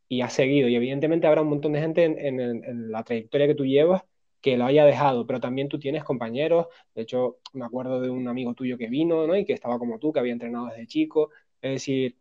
[0.09, 0.69] y has seguido.
[0.69, 4.03] Y evidentemente habrá un montón de gente en, en la trayectoria que tú llevas
[4.41, 8.27] que lo haya dejado, pero también tú tienes compañeros, de hecho me acuerdo de un
[8.27, 9.35] amigo tuyo que vino, ¿no?
[9.35, 12.15] Y que estaba como tú, que había entrenado desde chico, es decir,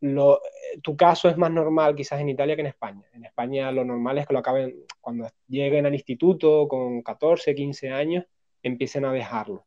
[0.00, 0.40] lo,
[0.82, 3.04] tu caso es más normal quizás en Italia que en España.
[3.12, 7.90] En España lo normal es que lo acaben, cuando lleguen al instituto con 14, 15
[7.90, 8.24] años,
[8.62, 9.64] empiecen a dejarlo.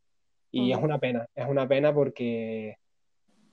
[0.51, 2.77] Y es una pena, es una pena porque,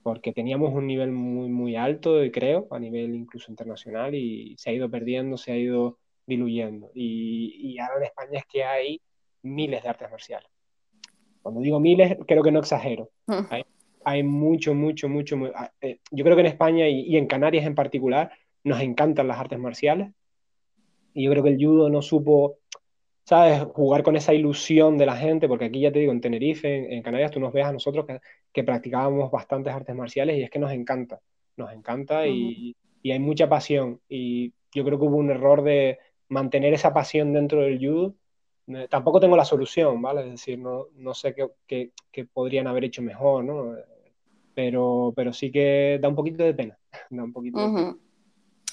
[0.03, 4.73] porque teníamos un nivel muy, muy alto, creo, a nivel incluso internacional, y se ha
[4.73, 6.91] ido perdiendo, se ha ido diluyendo.
[6.93, 9.01] Y, ahora en España es que hay
[9.41, 10.49] miles de artes marciales.
[11.41, 13.09] Cuando digo miles, creo que no exagero.
[13.27, 13.55] Mm.
[14.05, 15.37] Hay, mucho, mucho, mucho.
[15.55, 18.31] Ah, eh, yo creo que en España y, en Canarias en particular
[18.63, 20.11] nos encantan las artes marciales.
[21.13, 22.57] Y yo creo que el judo no supo,
[23.23, 26.93] ¿sabes?, jugar con esa ilusión de la gente, porque aquí ya te digo, en Tenerife,
[26.93, 28.19] en, Canarias, tú nos ves a nosotros que,
[28.53, 31.19] que, practicábamos bastantes artes marciales y es que nos encanta,
[31.57, 33.99] nos encanta y, y hay mucha pasión.
[34.07, 35.97] Y yo creo que hubo un error de,
[36.33, 38.15] mantener esa pasión dentro del judo.
[38.89, 40.21] Tampoco tengo la solución, ¿vale?
[40.21, 43.75] Es decir, no, no sé qué, qué, podrían haber hecho mejor, ¿no?
[44.53, 46.77] Pero, pero sí que da un poquito de pena.
[47.09, 47.97] da un poquito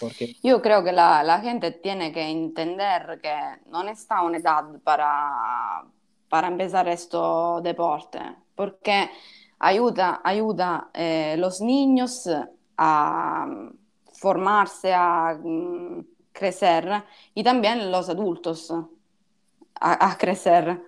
[0.01, 0.35] Porque...
[0.43, 3.35] Yo creo que la, la, gente tiene que entender que
[3.67, 5.85] no está una edad para,
[6.29, 7.19] para empezar este
[7.63, 8.21] deporte,
[8.55, 9.11] porque
[9.61, 12.29] ayuda, ayuda eh, los niños
[12.77, 13.47] a
[14.15, 18.73] formarse, a mm, crecer y también los adultos
[19.83, 20.79] a, crecer,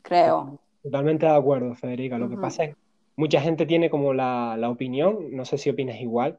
[0.00, 0.58] creo.
[0.82, 2.16] Totalmente de acuerdo, Federica.
[2.16, 2.80] Lo que pasa es que
[3.16, 6.38] mucha gente tiene como la, opinión, no sé si opinas igual,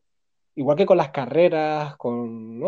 [0.55, 2.59] igual que con las carreras, con,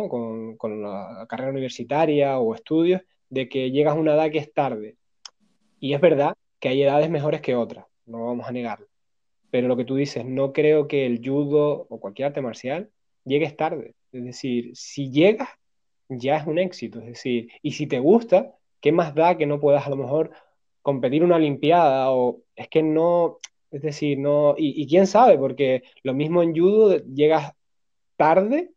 [0.58, 4.96] con, la carrera universitaria o estudios, de que llegas a una edad que es tarde.
[5.80, 8.88] Y es verdad que hay edades mejores que otras, no vamos a negarlo.
[9.56, 12.90] Pero lo que tú dices, no creo que el judo o cualquier arte marcial
[13.24, 13.96] llegues tarde.
[14.12, 15.48] Es decir, si llegas,
[16.10, 17.00] ya es un éxito.
[17.00, 20.32] Es decir, y si te gusta, ¿qué más da que no puedas a lo mejor
[20.82, 22.12] competir una Olimpiada?
[22.12, 23.38] O es que no,
[23.72, 27.54] es decir, no, y, quién sabe, porque lo mismo en judo llegas
[28.18, 28.74] tarde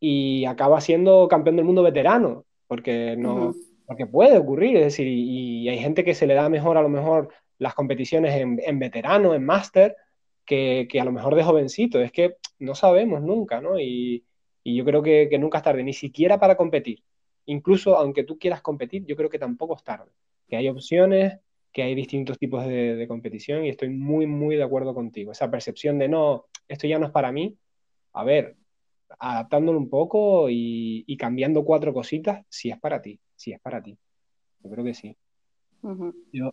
[0.00, 3.54] y acabas siendo campeón del mundo veterano, porque no,
[3.86, 6.90] porque puede ocurrir, es decir, y, hay gente que se le da mejor a lo
[6.90, 7.30] mejor
[7.60, 9.94] las competiciones en, veterano, en máster,
[10.50, 13.78] que, que, a lo mejor de jovencito, es que no sabemos nunca, ¿no?
[13.78, 14.24] Y,
[14.64, 17.04] y yo creo que, nunca es tarde, ni siquiera para competir.
[17.46, 20.10] Incluso aunque tú quieras competir, yo creo que tampoco es tarde.
[20.48, 21.38] Que hay opciones,
[21.72, 25.30] que hay distintos tipos de, competición y estoy muy, muy de acuerdo contigo.
[25.30, 27.56] Esa percepción de no, esto ya no es para mí.
[28.12, 28.56] A ver,
[29.20, 33.96] adaptándolo un poco y, cambiando cuatro cositas, si es para ti, si es para ti.
[34.64, 35.16] Yo creo que sí.
[36.32, 36.52] yo,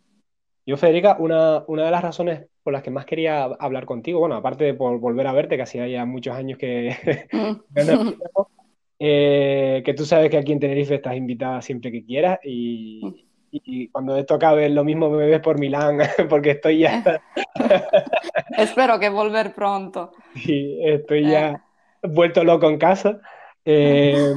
[0.68, 4.36] yo, Federica, una, una de las razones por las que más quería hablar contigo, bueno,
[4.36, 7.28] aparte de por volver a verte, que hacía ya muchos años que...
[7.32, 7.72] Mm.
[9.00, 13.90] Eh, que tú sabes que aquí en Tenerife estás invitada siempre que quieras y, y
[13.90, 16.00] cuando esto acabe lo mismo me ves por Milán
[16.30, 17.22] porque estoy ya...
[18.58, 20.14] Espero que volver pronto.
[20.36, 22.08] Sí, estoy ya eh.
[22.08, 23.20] vuelto loco en casa.
[23.64, 24.34] Eh,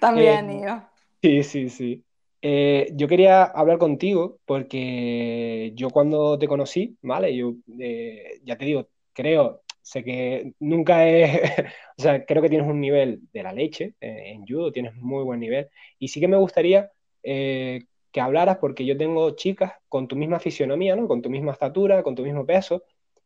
[0.00, 0.82] También yo.
[1.20, 2.02] Sí, sí, sí.
[2.44, 7.36] Eh, yo quería hablar contigo porque yo cuando te conocí, ¿vale?
[7.36, 11.40] Yo eh, ya te digo, creo, sé que nunca es,
[11.98, 15.22] o sea, creo que tienes un nivel de la leche eh, en judo, tienes muy
[15.24, 15.68] buen nivel.
[16.00, 16.90] Y sí que me gustaría
[17.22, 21.06] que hablaras porque yo tengo chicas con tu misma fisionomía, ¿no?
[21.08, 22.82] Con tu misma estatura, con tu mismo peso.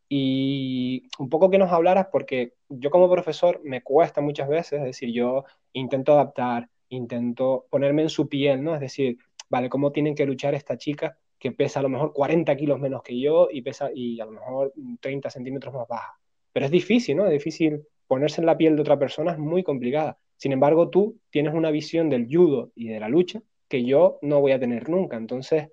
[0.08, 4.84] Y un poco que nos hablaras porque yo como profesor me cuesta muchas veces, es
[4.84, 8.74] decir, yo intento adaptar intento ponerme en su piel, ¿no?
[8.74, 9.18] Es decir,
[9.48, 13.02] vale, ¿cómo tienen que luchar esta chica que pesa a lo mejor 40 kilos menos
[13.02, 16.18] que yo y pesa y a lo mejor 30 centímetros más baja?
[16.52, 17.26] Pero es difícil, ¿no?
[17.26, 20.18] Es difícil ponerse en la piel de otra persona es muy complicada.
[20.36, 24.40] Sin embargo, tú tienes una visión del judo y de la lucha que yo no
[24.40, 25.16] voy a tener nunca.
[25.16, 25.70] Entonces,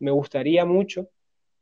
[0.00, 1.08] me gustaría mucho,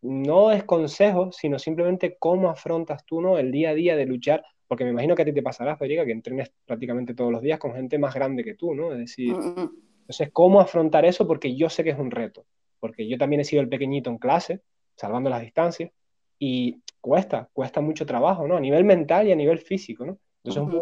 [0.03, 3.39] no es consejo, sino simplemente cómo afrontas tú ¿no?
[3.39, 6.07] el día a día de luchar, porque me imagino que a ti te pasará, Federica,
[6.07, 8.91] que entrenes prácticamente todos los días con gente más grande que tú, ¿no?
[8.91, 9.71] Es decir, mm, mm.
[10.01, 11.27] entonces, ¿cómo afrontar eso?
[11.27, 12.47] Porque yo sé que es un reto,
[12.81, 14.63] porque yo también he sido el pequeñito en clase,
[14.97, 15.91] salvando las distancias,
[16.39, 18.57] y cuesta, cuesta mucho trabajo, ¿no?
[18.57, 20.17] A nivel mental y a nivel físico, ¿no?
[20.43, 20.81] Entonces,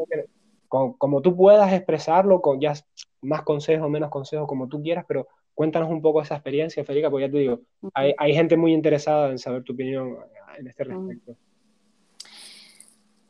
[0.69, 2.75] como, tú puedas expresarlo, con ya
[3.23, 7.27] más consejos, menos consejos, como tú quieras, pero cuéntanos un poco esa experiencia, Federica, porque
[7.27, 10.17] ya te digo, hay, hay gente muy interesada en saber tu opinión
[10.57, 11.35] en este respecto.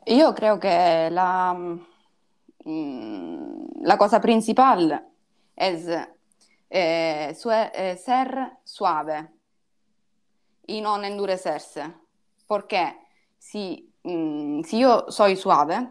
[0.05, 1.53] Yo creo que la,
[2.65, 5.07] mm, la cosa principal
[5.55, 5.87] es
[6.69, 9.29] eh, eh, ser suave
[10.65, 11.83] y no endurecerse.
[12.47, 12.95] Porque
[13.37, 15.87] si, mm, si yo soy suave,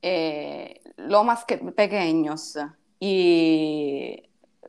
[0.00, 2.56] eh, los más pequeños
[2.98, 4.22] y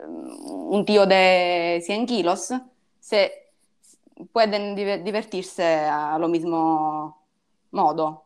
[0.05, 2.53] mm, un tío de 100 kilos
[2.99, 3.31] se
[4.33, 7.16] pueden divertirse a lo mismo
[7.77, 8.25] modo.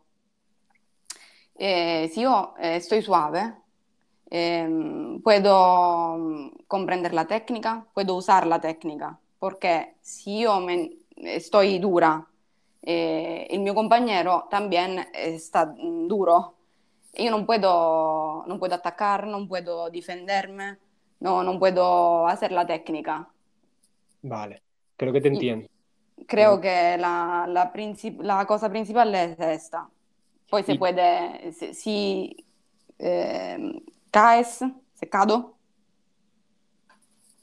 [1.54, 3.54] Eh, si yo eh, estoy suave,
[4.30, 11.78] em, puedo mm, comprender la técnica, puedo usar la técnica, porque si yo me, estoy
[11.78, 12.26] dura
[12.84, 16.54] eh, el mio compañero también está duro.
[17.14, 20.78] Yo no puedo, no puedo atacar, no puedo defenderme,
[21.20, 23.28] no, no puedo hacer la técnica.
[24.22, 24.62] Vale,
[24.96, 25.68] creo que te entiendo.
[26.26, 27.72] Creo que la, la,
[28.20, 29.88] la, cosa principal es esta.
[30.48, 32.46] Poi se puede, si, si
[32.98, 34.60] eh, caes,
[34.94, 35.56] se cado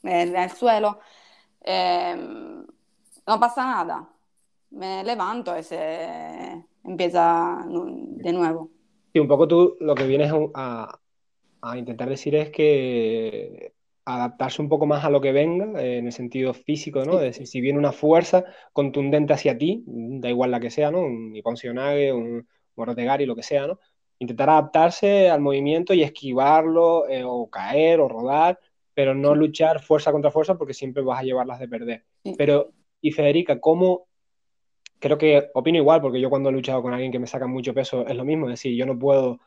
[0.04, 1.00] en el suelo,
[1.62, 2.16] eh,
[3.28, 4.10] no pasa nada
[4.72, 8.70] me levanto y se empieza de nuevo.
[9.14, 11.00] Y un poco tú lo que vienes a,
[11.76, 13.74] intentar decir es que
[14.16, 17.14] adaptarse un poco más a lo que venga, en el sentido físico, ¿no?
[17.20, 21.02] Es decir, si viene una fuerza contundente hacia ti, da igual la que sea, ¿no?
[21.02, 21.56] Un Nippon
[22.14, 23.80] un Morotegari, lo que sea, ¿no?
[24.20, 28.60] Intentar adaptarse al movimiento y esquivarlo, eh, o caer, o rodar,
[28.94, 32.06] pero no luchar fuerza contra fuerza porque siempre vas a llevarlas de perder.
[32.38, 34.10] Pero, y Federica, ¿cómo
[35.00, 37.74] creo que opino igual, porque yo cuando he luchado con alguien que me saca mucho
[37.74, 39.40] peso es lo mismo, es decir, yo no puedo,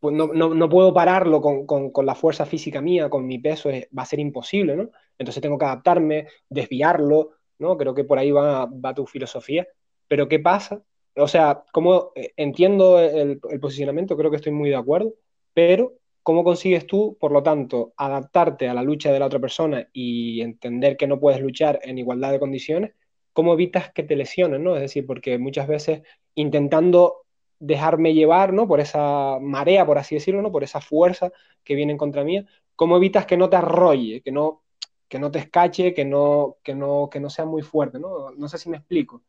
[0.00, 3.38] pues no, no, no, puedo pararlo con, con, con, la fuerza física mía, con mi
[3.38, 4.90] peso, va a ser imposible, ¿no?
[5.18, 7.76] Entonces tengo que adaptarme, desviarlo, ¿no?
[7.76, 9.66] Creo que por ahí va, va tu filosofía.
[10.06, 10.82] Pero ¿qué pasa?
[11.16, 15.14] O sea, como eh, entiendo el, el posicionamiento, creo que estoy muy de acuerdo,
[15.52, 19.88] pero ¿cómo consigues tú, por lo tanto, adaptarte a la lucha de la otra persona
[19.92, 22.92] y entender que no puedes luchar en igualdad de condiciones?
[23.38, 24.74] cómo evitas que te lesionen, ¿no?
[24.74, 26.02] Es decir, porque muchas veces
[26.34, 27.26] intentando
[27.58, 28.68] dejarme llevar, ¿no?
[28.68, 30.52] Por esa marea, por así decirlo, ¿no?
[30.52, 31.32] Por esa fuerza
[31.64, 34.62] que viene en contra mía, ¿cómo evitas que no te arrolle, que no,
[35.08, 38.30] que no te escache, que no, que no, que no sea muy fuerte, ¿no?
[38.30, 39.22] No sé si me explico.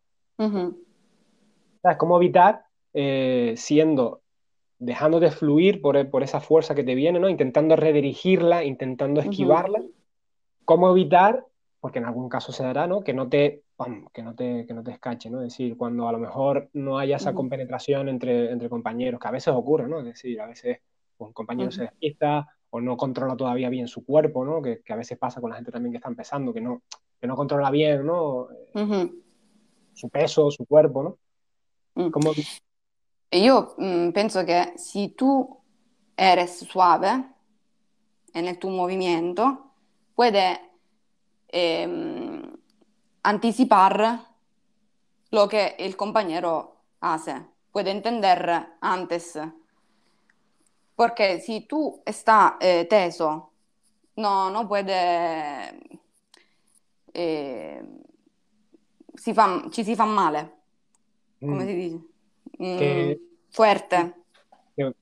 [1.98, 4.22] ¿Cómo evitar eh, siendo,
[4.78, 7.30] dejándote fluir por, por, esa fuerza que te viene, ¿no?
[7.30, 9.82] Intentando redirigirla, intentando esquivarla.
[10.66, 11.46] ¿Cómo evitar,
[11.80, 13.02] porque en algún caso se dará, ¿no?
[13.02, 13.64] Que no te
[14.14, 15.42] que no te, que no te escache, ¿no?
[15.42, 19.32] Es decir, cuando a lo mejor no haya esa compenetración entre, entre compañeros, que a
[19.32, 20.00] veces ocurre, ¿no?
[20.00, 20.80] Es decir, a veces
[21.18, 24.62] un compañero se despista o no controla todavía bien su cuerpo, ¿no?
[24.62, 26.82] Que, que, a veces pasa con la gente también que está empezando, que no,
[27.20, 28.48] que no controla bien, ¿no?
[29.94, 31.18] Su peso, su cuerpo, ¿no?
[31.96, 32.12] Mm.
[32.12, 32.32] Como...
[33.32, 35.58] Yo mm, pienso que si tú
[36.18, 37.24] eres suave
[38.34, 39.72] en tu movimiento,
[40.16, 40.60] puede...
[41.52, 42.39] Eh,
[43.30, 44.22] anticipar
[45.32, 47.36] lo que el compañero hace,
[47.72, 49.40] puede entender antes.
[50.96, 53.52] Porque si tú estás eh, teso,
[54.16, 55.80] no, no puede...
[57.14, 57.84] Eh,
[59.14, 60.52] si fa, ci si fa male,
[61.40, 61.68] come mm.
[61.68, 61.98] si dice?
[62.58, 64.14] Mm, que, fuerte.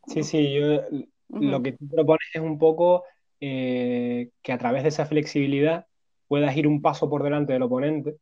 [0.07, 0.81] Sí, sí, yo,
[1.29, 3.03] lo que tú propones es un poco
[3.39, 5.85] eh, que a través de esa flexibilidad
[6.27, 8.17] puedas ir un paso por delante del oponente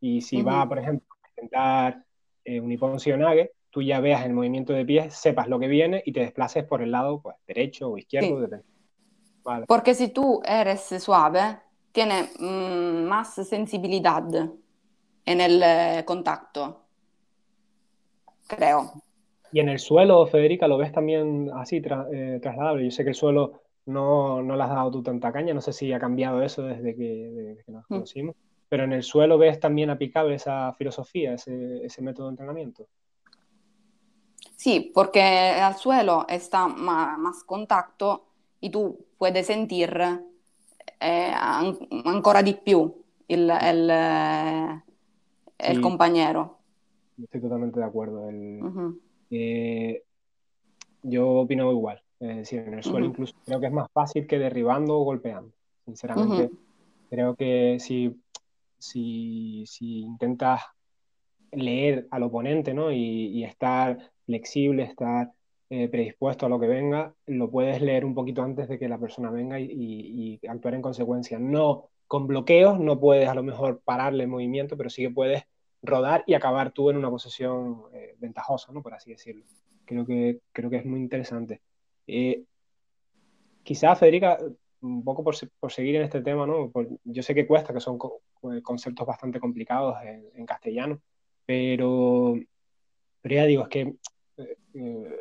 [0.00, 2.04] y si va, por ejemplo, a intentar
[2.44, 2.70] eh, un
[3.18, 6.64] Nage, tú ya veas el movimiento de pies, sepas lo que viene y te desplaces
[6.64, 8.48] por el lado pues, derecho o izquierdo.
[9.42, 9.66] Vale.
[9.66, 11.58] Porque si tú eres suave,
[11.92, 14.24] tienes mm, más sensibilidad
[15.24, 16.82] en el eh, contacto,
[18.46, 18.92] creo.
[19.52, 21.82] Y en el suelo, Federica, ¿lo ves también así
[22.12, 22.84] eh, trasladable?
[22.84, 25.72] Yo sé que el suelo no, no le has dado tú tanta caña, no sé
[25.72, 27.88] si ha cambiado eso desde que, nos mm.
[27.88, 28.36] conocimos,
[28.68, 32.88] pero en el suelo ves también aplicable esa filosofía, ese, método de entrenamiento.
[34.56, 38.26] Sí, porque al suelo está más, más contacto
[38.60, 39.90] y tú puedes sentir
[41.00, 42.92] eh, an- ancora di più
[43.28, 44.82] il, il, eh,
[45.70, 46.58] il Sí, compañero.
[47.22, 48.28] estoy totalmente de acuerdo.
[48.28, 50.02] El, Ujú, eh,
[51.02, 52.02] yo opino igual.
[52.20, 55.04] Es decir, en el suelo ujú, incluso creo que es más fácil que derribando o
[55.04, 55.52] golpeando.
[55.84, 56.56] Sinceramente, ujú,
[57.10, 58.22] creo que si,
[58.78, 60.62] si, si intentas
[61.52, 62.92] leer al oponente, ¿no?
[62.92, 62.98] Y,
[63.28, 65.32] y estar flexible, estar
[65.70, 68.98] eh, predispuesto a lo que venga, lo puedes leer un poquito antes de que la
[68.98, 71.38] persona venga y, y- y actuar en consecuencia.
[71.38, 75.42] No con bloqueos, no puedes a lo mejor pararle el movimiento, pero sí que puedes
[75.82, 78.82] rodar y acabar tú en una posición eh, ventajosa, ¿no?
[78.82, 79.44] Por así decirlo.
[79.84, 81.62] Creo que, creo que es muy interesante.
[82.06, 82.44] Eh,
[83.62, 84.38] quizás, Federica,
[84.80, 86.70] un poco por, por seguir en este tema, ¿no?
[86.70, 88.22] Por- yo sé que cuesta, que son co-
[88.62, 91.00] conceptos bastante complicados en, en castellano,
[91.44, 92.34] pero,
[93.22, 93.80] pero ya digo, es que
[94.38, 95.20] eh, eh,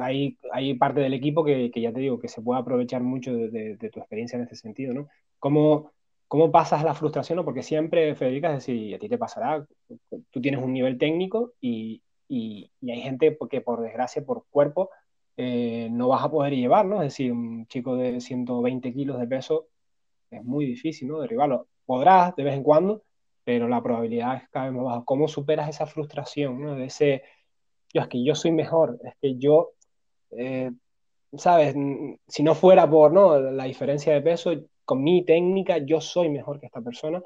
[0.00, 3.34] hay, hay parte del equipo que, que ya te digo, que se puede aprovechar mucho
[3.34, 5.08] de, de- de tu experiencia en este sentido, ¿no?
[5.38, 5.92] ¿Cómo,
[6.28, 7.36] cómo pasas la frustración?
[7.36, 7.44] ¿no?
[7.44, 9.66] Porque siempre, Federica, es decir, a ti te pasará,
[10.30, 14.90] tú tienes un nivel técnico y, y, y hay gente que por desgracia, por cuerpo,
[15.36, 16.96] eh, no vas a poder llevar, ¿no?
[17.02, 19.68] Es decir, un chico de 120 kilos de peso
[20.30, 21.20] es muy difícil, ¿no?
[21.20, 21.68] Derribarlo.
[21.86, 23.04] Podrás de vez en cuando,
[23.44, 25.02] pero la probabilidad es cada vez más baja.
[25.04, 26.74] ¿Cómo superas esa frustración, ¿no?
[26.74, 27.22] De ese,
[27.92, 29.72] yo, es que yo soy mejor, es que yo,
[30.30, 30.70] eh,
[31.36, 31.74] ¿sabes?
[32.28, 33.38] Si no fuera por, ¿no?
[33.38, 34.52] La diferencia de peso,
[34.84, 37.22] con mi técnica, yo soy mejor que esta persona.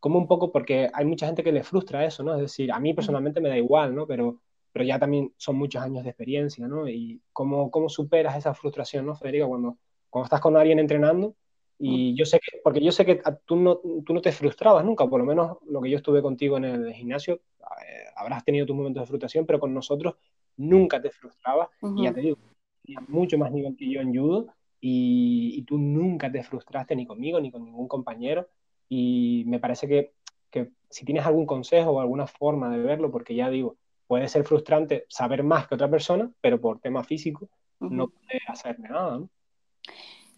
[0.00, 2.34] Como un poco, porque hay mucha gente que le frustra eso, ¿no?
[2.34, 4.06] Es decir, a mí personalmente me da igual, ¿no?
[4.06, 4.40] Pero,
[4.72, 6.88] pero ya también son muchos años de experiencia, ¿no?
[6.88, 9.46] Y cómo, cómo superas esa frustración, ¿no, Federica?
[9.46, 11.34] Cuando, cuando estás con alguien entrenando
[11.82, 15.06] y yo sé que, porque yo sé que tú no, tú no te frustrabas nunca,
[15.06, 18.76] por lo menos lo que yo estuve contigo en el gimnasio, eh, habrás tenido tus
[18.76, 20.14] momentos de frustración, pero con nosotros
[20.58, 22.36] nunca te frustrabas y ya te digo,
[22.84, 24.48] tenías mucho más nivel que yo en judo
[24.78, 28.46] y, y tú nunca te frustraste ni conmigo ni con ningún compañero
[28.90, 30.12] y me parece que,
[30.50, 33.76] que si tienes algún consejo o alguna forma de verlo, porque ya digo,
[34.10, 37.48] puede ser frustrante saber más que otra persona, pero por tema físico
[37.78, 38.12] no ujú.
[38.12, 39.30] puedes hacer nada, ¿no?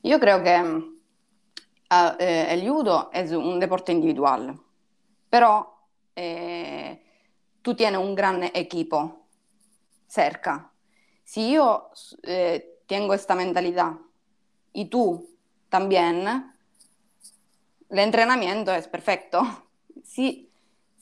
[0.03, 0.97] Yo creo que mm,
[1.89, 4.61] ah, eh, el judo es un deporte individual,
[5.31, 5.75] pero
[6.15, 7.03] eh,
[7.63, 9.25] tú tienes un gran equipo
[10.07, 10.71] cerca.
[11.25, 11.93] Si yo
[12.25, 13.95] eh, tengo esta mentalidad
[14.75, 15.31] y tú
[15.71, 16.29] también,
[17.89, 19.41] el entrenamiento es perfecto.
[20.05, 20.52] Si,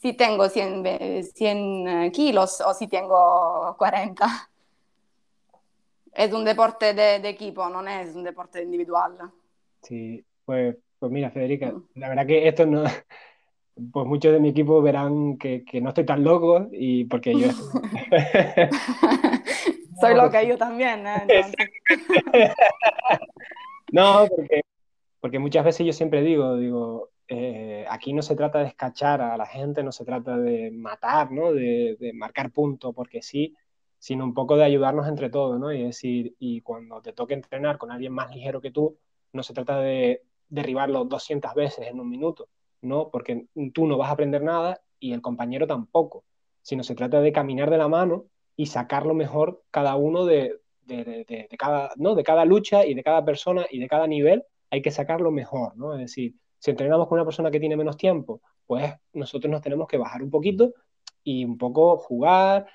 [0.01, 4.27] si tengo 100, ve- 100 kilos o si tengo 40,
[6.15, 9.17] es un deporte de, de equipo, no es un deporte individual.
[9.83, 11.85] Sí, pues, pues mira, Federica, Mm.
[11.97, 12.85] la verdad que esto no,
[13.93, 17.49] pues muchos de mi equipo verán que, que no estoy tan loco y porque yo.
[20.01, 21.19] Soy loca yo también, ¿eh?
[21.23, 21.55] Entonces.
[23.93, 24.61] No, porque,
[25.21, 29.37] porque muchas veces yo siempre digo, digo, eh, aquí no se trata de escachar a
[29.37, 31.53] la gente, no se trata de matar, ¿no?
[31.53, 33.57] De, marcar puntos, porque sí,
[33.99, 35.73] sino un poco de ayudarnos entre todos, ¿no?
[35.73, 38.97] Y decir, y cuando te toque entrenar con alguien más ligero que tú,
[39.33, 42.49] no se trata de derribarlo 200 veces en un minuto,
[42.83, 43.11] ¿no?
[43.11, 46.25] Porque tú no vas a aprender nada y el compañero tampoco,
[46.63, 48.27] sino se trata de caminar de la mano
[48.57, 52.15] y sacar lo mejor cada uno de, de cada, ¿no?
[52.15, 55.31] de cada lucha y de cada persona y de cada nivel hay que sacar lo
[55.31, 55.95] mejor, ¿no?
[55.95, 59.89] Es decir, si entrenamos con una persona que tiene menos tiempo, pues nosotros nos tenemos
[59.89, 60.75] que bajar un poquito
[61.25, 62.67] y un poco jugar,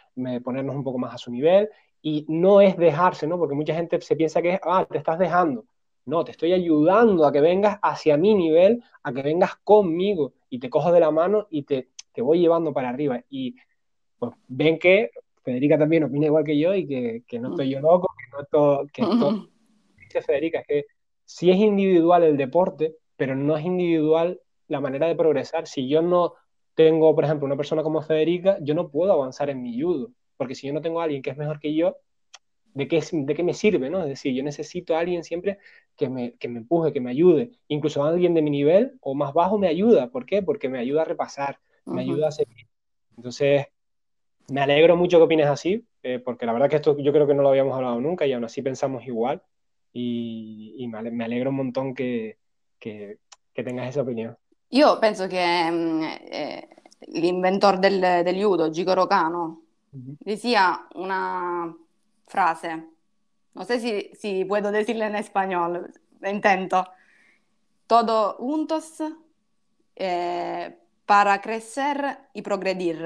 [0.44, 1.70] ponernos un poco más a su nivel
[2.02, 3.38] y no es dejarse, ¿no?
[3.38, 5.66] Porque mucha gente se piensa que es, ah, te estás dejando.
[6.06, 10.60] No, te estoy ayudando a que vengas hacia mi nivel, a que vengas conmigo y
[10.60, 13.24] te cojo de la mano y te, te voy llevando para arriba.
[13.30, 13.56] Y
[14.18, 15.12] pues ven que
[15.44, 18.42] Federica también opina igual que yo y que, que no estoy yo loco, que, no
[18.42, 19.50] esto, que esto,
[20.00, 20.86] dice Federica, es que
[21.24, 25.68] sí es individual el deporte, pero no es individual la manera de progresar.
[25.68, 26.34] Si yo no
[26.74, 30.56] tengo, por ejemplo, una persona como Federica, yo no puedo avanzar en mi judo, porque
[30.56, 31.98] si yo no tengo a alguien que es mejor que yo,
[32.74, 33.90] ¿de qué, de qué me sirve?
[33.90, 34.02] ¿no?
[34.04, 35.60] Es decir, yo necesito a alguien siempre
[35.96, 37.52] que me, que me empuje, que me ayude.
[37.70, 40.10] Incluso alguien de mi nivel o más bajo me ayuda.
[40.12, 40.44] ¿Por qué?
[40.44, 42.68] Porque me ayuda a repasar, me ayuda a seguir.
[43.16, 43.68] Entonces,
[44.50, 47.34] me alegro mucho que opines así, eh, porque la verdad que esto yo creo que
[47.34, 49.42] no lo habíamos hablado nunca y aún así pensamos igual.
[49.94, 52.38] Y, y me alegro un montón que,
[52.80, 53.20] que,
[53.54, 54.38] que tengas esa opinión.
[54.70, 56.68] Io penso che eh,
[57.14, 59.62] l'inventore del, del judo, Jigoro Kano,
[59.96, 60.18] Uh-huh.
[60.20, 61.74] decía una
[62.28, 62.84] frase,
[63.54, 65.90] no sé si, si puedo decirla en español,
[66.22, 66.86] intento,
[67.88, 69.02] todo juntos
[69.96, 72.98] eh, para crecer y progredir.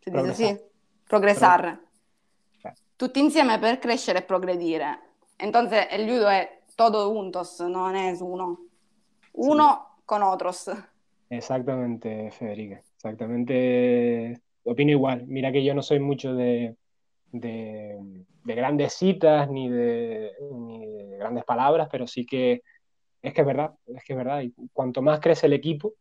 [0.00, 0.68] ¿Se dice
[1.06, 1.64] Progresar.
[1.66, 1.78] así?
[1.78, 1.80] Progresar.
[2.96, 4.98] tutti insieme per crescere e progredire.
[5.38, 8.60] Entonces el judo es todo juntos, no es uno.
[9.32, 10.02] Uno sí.
[10.06, 10.70] con otros.
[11.30, 12.82] Exactamente, Federica.
[12.94, 14.40] Exactamente.
[14.64, 15.26] Opino igual.
[15.26, 16.76] Mira que yo no soy mucho de,
[17.32, 17.98] de,
[18.44, 22.62] de grandes citas ni de, ni de, grandes palabras, pero sí que
[23.22, 24.42] es que es verdad, es que es verdad.
[24.42, 25.94] Y cuanto más crece el equipo,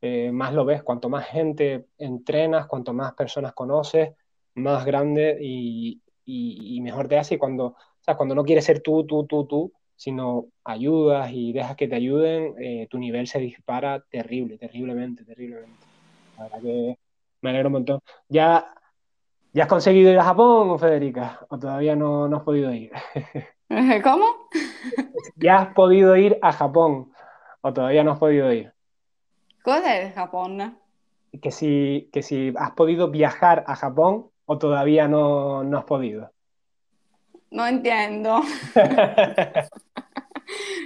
[0.00, 0.82] eh, más lo ves.
[0.82, 4.10] Cuanto más gente entrenas, cuanto más personas conoces,
[4.54, 7.36] más grande y, y, y mejor te hace.
[7.36, 11.52] Y cuando, o sea, cuando no quieres ser tú, tú, tú, tú, sino ayudas y
[11.52, 15.86] dejas que te ayuden, eh, tu nivel se dispara terrible, terriblemente, terriblemente.
[16.36, 16.98] La verdad que
[17.40, 18.00] me alegro un montón.
[18.28, 18.66] ¿Ya,
[19.52, 21.40] ya has conseguido ir a Japón, Federica?
[21.48, 22.92] ¿O todavía no, no has podido ir?
[24.04, 24.26] ¿Cómo?
[25.36, 27.12] ¿Ya has podido ir a Japón?
[27.62, 28.72] ¿O todavía no has podido ir?
[29.62, 30.78] ¿Cosa es Japón?
[31.42, 36.30] Que si, que si has podido viajar a Japón o todavía no, no has podido.
[37.50, 38.42] No entiendo.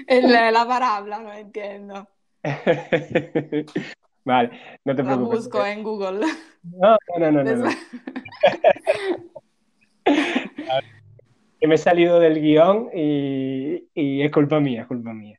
[0.06, 2.08] El, la palabra, no entiendo.
[4.24, 4.50] Vale,
[4.84, 5.38] no te La preocupes.
[5.40, 6.26] busco en Google.
[6.62, 7.56] No, no, no, no.
[7.56, 7.70] no.
[11.60, 15.38] Que me he salido del guion y, y es culpa mía, es culpa mía.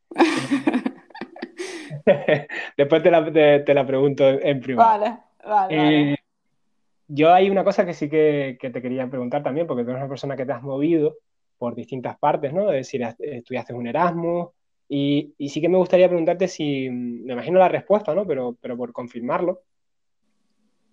[2.77, 4.99] Después te la, te, te la pregunto en privado.
[4.99, 6.17] Vale, vale, Eh, vale.
[7.13, 10.09] Yo hay una cosa que sí que, te quería preguntar también, porque tú eres una
[10.09, 11.17] persona que te has movido
[11.57, 12.71] por distintas partes, ¿no?
[12.71, 14.49] Es decir, estudiaste un Erasmus
[14.87, 18.25] y, y sí que me gustaría preguntarte si, me imagino la respuesta, ¿no?
[18.25, 19.61] Pero, pero por confirmarlo,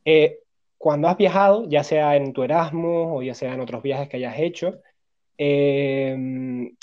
[0.05, 0.41] eh,
[0.77, 4.17] cuando has viajado, ya sea en tu Erasmus o ya sea en otros viajes que
[4.17, 4.81] hayas hecho,
[5.39, 6.17] eh,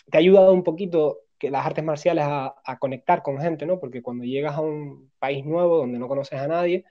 [0.09, 3.79] te ha ayudado un poquito que las artes marciales a, a conectar con gente, ¿no?
[3.81, 6.86] Porque cuando llegas a un país nuevo donde no conoces a nadie,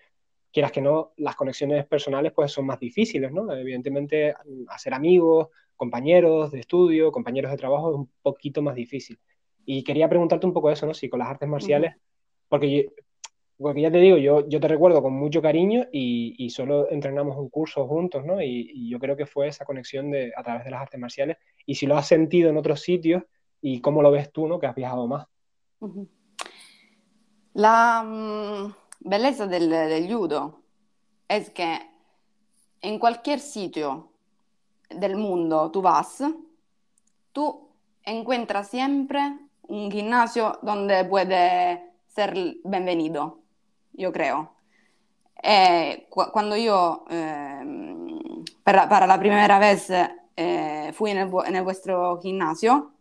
[0.55, 3.53] quieras que no, las conexiones personales pues son más difíciles, ¿no?
[3.53, 4.33] Evidentemente,
[4.69, 9.19] hacer amigos, compañeros de estudio, compañeros de trabajo es un poquito más difícil.
[9.67, 10.95] Y quería preguntarte un poco eso, ¿no?
[10.95, 11.95] Si con las artes marciales,
[12.49, 12.91] porque, yo-
[13.59, 17.37] porque ya te digo, yo, yo te recuerdo con mucho cariño y, y solo entrenamos
[17.37, 18.41] un curso juntos, ¿no?
[18.41, 21.37] Y, y yo creo que fue esa conexión de, a través de las artes marciales.
[21.67, 23.25] Y si lo has sentido en otros sitios
[23.61, 24.61] y cómo lo ves tú, ¿no?
[24.61, 25.27] Que has viajado más.
[27.55, 28.75] La
[29.05, 30.61] belleza del, del judo
[31.29, 31.79] es que
[32.81, 34.11] en cualquier sitio
[34.91, 36.23] del mundo tú vas,
[37.33, 37.69] tú
[38.03, 39.39] encuentras siempre
[39.69, 42.35] un gimnasio donde puede ser
[42.65, 43.39] bienvenido,
[43.93, 44.51] yo creo.
[45.43, 49.89] Eh, cu- cuando yo ehm, para, para la primera vez
[50.37, 52.93] eh, fui en el, vu- en el vuestro gimnasio,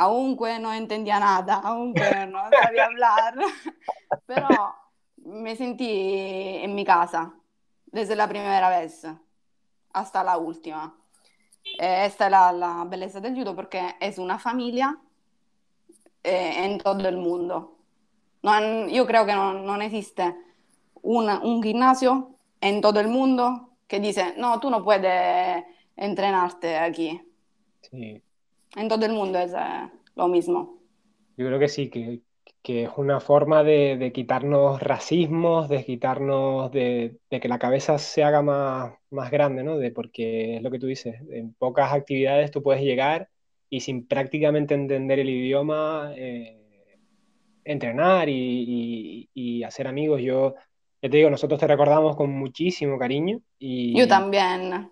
[0.00, 3.34] aunque no entendía nada, aunque no sabía hablar,
[4.26, 4.48] pero
[5.16, 5.88] me sentí
[6.62, 7.34] en mi casa
[7.86, 9.04] desde la primera vez
[9.92, 10.94] hasta la última.
[11.78, 14.96] Eh, esta es la, la belleza del judo porque es una familia
[16.22, 17.76] eh, en todo el mundo.
[18.42, 20.34] No- yo creo que no, no existe
[21.02, 25.64] una- un gimnasio en todo el mundo que dice, no, tú no puedes
[25.96, 27.20] entrenarte aquí.
[27.90, 28.22] Sí.
[28.78, 30.78] En todo el mundo es eh, lo mismo.
[31.36, 32.22] Yo creo que sí, que,
[32.62, 37.98] que es una forma de, de quitarnos racismos, de quitarnos de, de que la cabeza
[37.98, 39.78] se haga más, más grande, ¿no?
[39.78, 43.28] De, porque es lo que tú dices, en pocas actividades tú puedes llegar
[43.70, 46.56] y sin prácticamente entender el idioma, eh,
[47.64, 48.34] entrenar y,
[49.34, 50.20] y- y hacer amigos.
[50.22, 50.54] Yo,
[51.02, 54.90] ya te digo, nosotros te recordamos con muchísimo cariño y, Yo también.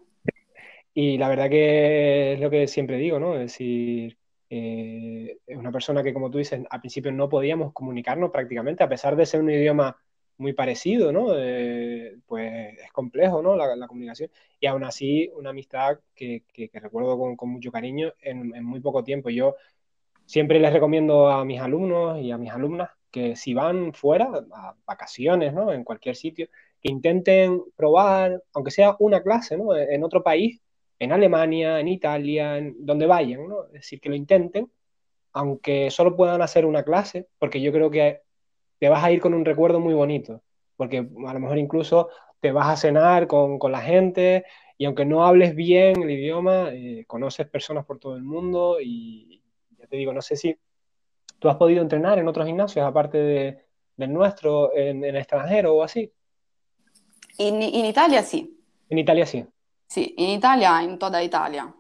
[0.97, 3.34] Y la verdad que es lo que siempre digo, ¿no?
[3.34, 4.18] Es decir,
[4.51, 8.88] eh, es una persona que, como tú dices, al principio no podíamos comunicarnos prácticamente, a
[8.88, 9.97] pesar de ser un idioma
[10.38, 11.28] muy parecido, ¿no?
[11.36, 13.57] Eh, pues es complejo, ¿no?
[13.57, 14.30] La, la comunicación.
[14.61, 18.64] Y aún así, una amistad que, que- que recuerdo con, con mucho cariño en, en
[18.64, 19.30] muy poco tiempo.
[19.30, 19.57] Yo
[20.24, 24.74] siempre les recomiendo a mis alumnos y a mis alumnas que si van fuera, a
[24.86, 25.72] vacaciones, ¿no?
[25.72, 26.49] En cualquier sitio,
[26.82, 29.74] que intenten probar, aunque sea una clase, ¿no?
[29.76, 30.61] En otro país,
[30.99, 33.66] en Alemania, en Italia, en donde vayan, ¿no?
[33.66, 34.70] Es decir, que lo intenten,
[35.32, 38.22] aunque solo puedan hacer una clase, porque yo creo que
[38.78, 40.42] te vas a ir con un recuerdo muy bonito,
[40.76, 42.09] porque a lo mejor incluso
[42.40, 44.44] te vas a cenar con, con la gente
[44.78, 49.42] y aunque no hables bien el idioma, eh, conoces personas por todo el mundo y
[49.78, 50.57] ya te digo, no sé si
[51.38, 53.59] tú has podido entrenar en otros gimnasios aparte de,
[53.97, 56.12] del nuestro, en, en extranjero o así.
[57.38, 59.44] In Italia sí, En Italia sí.
[59.87, 61.72] Sì, in Italia, in toda Italia.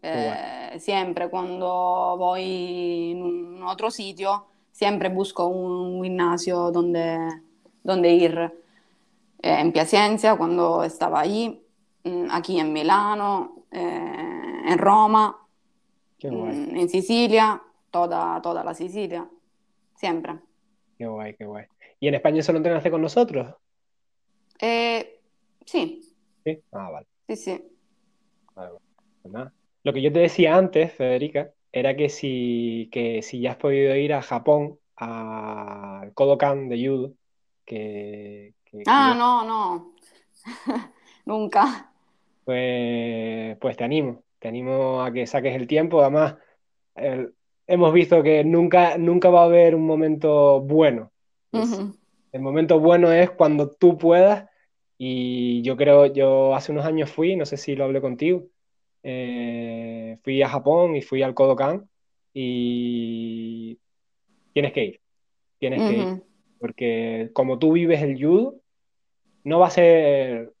[0.00, 7.42] Eh, siempre cuando voy in un otro sitio, siempre busco un gimnasio donde,
[7.82, 8.38] donde ir.
[9.42, 11.62] Eh, en Piacenza, cuando estaba allí,
[12.02, 15.36] mm, aquí en Milano, eh, en Roma,
[16.22, 19.28] mm, en Sicilia, toda, toda la Sicilia,
[19.94, 20.40] siempre.
[20.98, 21.66] Qué guay, qué guay.
[22.00, 23.54] ¿Y en España solo entrenaste con nosotros?
[24.60, 25.20] Eh,
[25.64, 26.02] sí.
[26.44, 27.06] Sí, ah, vale.
[27.28, 27.64] Sí, sí.
[28.54, 28.70] Pues
[29.82, 33.94] Lo que yo te decía antes, Federica, era que si, que si ya has podido
[33.96, 37.12] ir a Japón, al Kodokan de judo,
[37.64, 38.54] que...
[38.86, 39.92] ah, no, no.
[41.26, 41.92] Nunca.
[42.44, 46.00] Pues, pues te animo, te animo a que saques el tiempo.
[46.00, 46.36] Además,
[47.66, 51.10] hemos visto que nunca, nunca va a haber un momento bueno.
[52.32, 54.48] El momento bueno es cuando tú puedas.
[54.98, 58.46] Y yo creo, yo hace unos años fui, no sé si lo hablé contigo,
[59.02, 61.88] eh, fui a Japón y fui al Kodokan
[62.32, 63.78] y
[64.52, 65.00] tienes que ir,
[65.58, 66.22] tienes que ir,
[66.58, 68.56] porque como tú vives el judo,
[69.44, 70.52] no va a ser,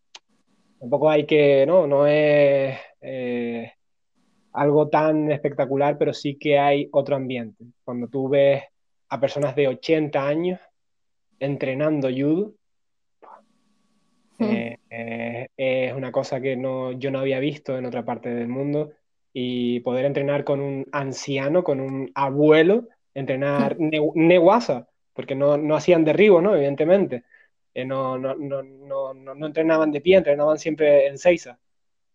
[0.78, 3.72] tampoco hay que, no, no es eh,
[4.52, 7.64] algo tan espectacular, pero sí que hay otro ambiente.
[7.84, 8.62] Cuando tú ves
[9.08, 10.60] a personas de 80 años
[11.38, 12.54] entrenando judo,
[14.38, 18.48] eh, eh, es una cosa que no, yo no había visto en otra parte del
[18.48, 18.92] mundo
[19.32, 23.76] y poder entrenar con un anciano, con un abuelo, entrenar
[24.14, 26.54] neguasa, porque no, no, hacían derribo, ¿no?
[26.54, 27.24] Evidentemente.
[27.74, 31.58] Eh, no, no, no, no, entrenaban de pie, entrenaban siempre en seiza.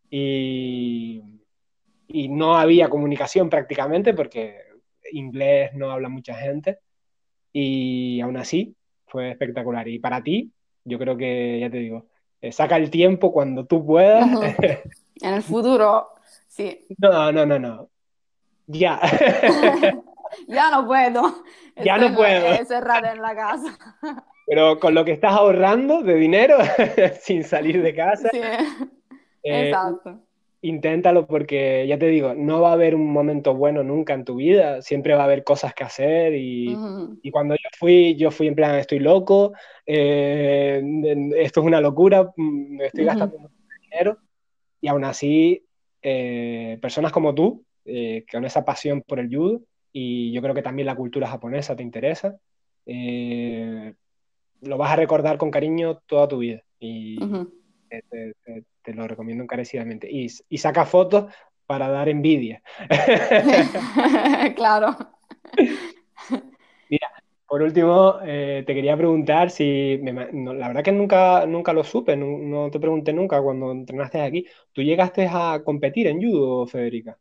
[0.10, 1.22] Y,
[2.08, 4.58] y no había comunicación prácticamente porque
[5.12, 6.80] inglés no habla mucha gente.
[7.54, 9.88] Y aún así fue espectacular.
[9.88, 10.52] Y para ti,
[10.84, 12.08] yo creo que, ya te digo,
[12.42, 14.28] eh, saca el tiempo cuando tú puedas.
[15.22, 16.10] en el futuro,
[16.48, 16.86] sí.
[16.98, 17.90] No, no, no, no.
[18.68, 19.00] Ya.
[20.48, 21.44] ya no puedo.
[21.84, 22.64] Ya no puedo.
[22.66, 23.78] Cerrada en la casa.
[24.46, 26.58] Pero con lo que estás ahorrando de dinero
[27.22, 28.30] sin salir de casa.
[28.30, 28.40] Sí.
[29.42, 30.20] Eh, Exacto
[30.62, 34.36] inténtalo porque ya te digo, no va a haber un momento bueno nunca en tu
[34.36, 36.78] vida, siempre va a haber cosas que hacer y,
[37.32, 39.54] cuando yo fui, yo fui en plan, estoy loco,
[39.86, 40.82] eh,
[41.38, 44.18] esto es una locura, mm, me estoy gastando mucho dinero
[44.80, 45.66] y aún así,
[46.02, 50.62] eh, personas como tú, eh, con esa pasión por el judo y yo creo que
[50.62, 52.38] también la cultura japonesa te interesa,
[54.62, 56.64] lo vas a recordar con cariño toda tu vida.
[56.80, 57.20] Y
[58.82, 60.10] te lo recomiendo encarecidamente.
[60.10, 61.32] Y, y saca fotos
[61.66, 62.62] para dar envidia.
[64.56, 64.96] claro.
[66.90, 67.08] Mira,
[67.48, 72.70] por último, eh, te quería preguntar si, la verdad que nunca, nunca lo supe, no,
[72.72, 77.18] te pregunté nunca cuando entrenaste aquí, ¿tú llegaste a competir en judo, Federica?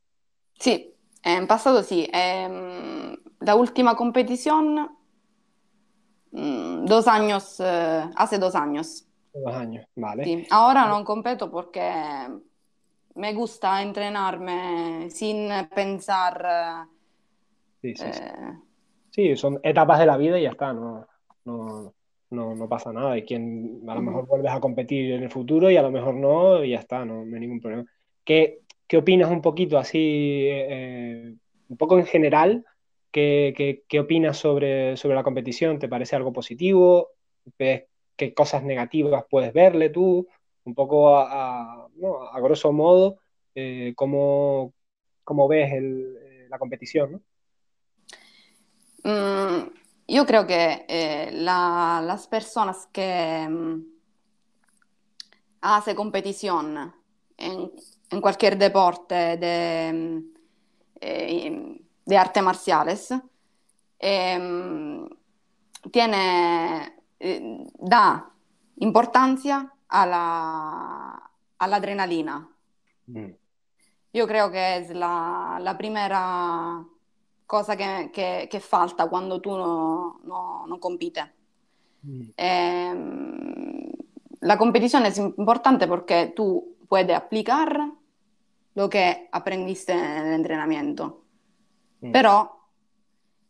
[0.58, 2.08] Sí, en pasado sí.
[2.12, 4.96] Em, la última competición,
[6.32, 9.09] mm, dos años, eh, hace dos años.
[9.32, 10.24] Dos años, vale.
[10.24, 10.46] Sí.
[10.50, 11.90] Ahora no compito porque
[13.14, 16.86] me gusta entrenarme sin pensar.
[17.80, 18.20] Sí, sí, sí.
[18.22, 18.52] Eh,
[19.10, 21.06] sí, son etapas de la vida y ya está, no,
[21.44, 21.94] no,
[22.30, 23.16] no, no pasa nada.
[23.16, 26.14] Y quien a lo mejor vuelves a competir en el futuro y a lo mejor
[26.14, 27.84] no, y ya está, no, hay ningún problema.
[28.24, 31.34] ¿Qué, qué opinas un poquito así, eh,
[31.68, 32.64] un poco en general?
[33.10, 35.78] ¿Qué, qué, qué opinas sobre, sobre la competición?
[35.78, 37.08] ¿Te parece algo positivo?
[37.58, 37.84] ¿Ves
[38.20, 40.28] qué cosas negativas puedes verle tú,
[40.64, 41.88] un poco a,
[42.42, 43.16] grosso modo,
[43.54, 44.74] eh, cómo,
[45.48, 47.24] ves eh, la competición.
[49.04, 49.70] Mm,
[50.06, 53.84] yo creo que eh, las personas que mm,
[55.62, 56.92] hacen competición
[57.38, 57.72] en,
[58.20, 59.92] cualquier deporte de,
[61.00, 63.14] mm, de arte marciales,
[65.90, 68.32] tiene eh, da
[68.76, 72.48] importancia a la, adrenalina.
[73.06, 73.26] Mm.
[74.12, 76.82] Yo creo que es la, primera
[77.46, 80.20] cosa que, falta cuando tú no,
[80.66, 81.26] no, compites.
[82.02, 82.22] Mm.
[82.36, 83.92] Em,
[84.40, 87.92] la competición es importante porque tú puedes aplicar
[88.74, 91.24] lo que aprendiste en el entrenamiento,
[92.00, 92.12] mm.
[92.12, 92.60] pero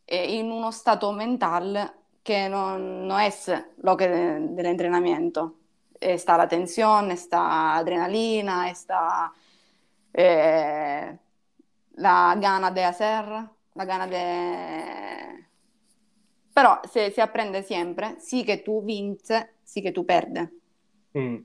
[0.07, 1.93] eh, en uno stato mental
[2.23, 3.51] que no, no es
[3.83, 5.57] lo que del entrenamiento.
[6.01, 9.33] Está la tensión, está adrenalina, está
[10.15, 11.19] eh,
[11.97, 13.25] la gana de hacer,
[13.75, 15.47] la gana de...
[16.55, 20.49] Pero se, se aprende siempre, sí que tú vinces, sí que tú perdes.
[21.15, 21.39] Mm.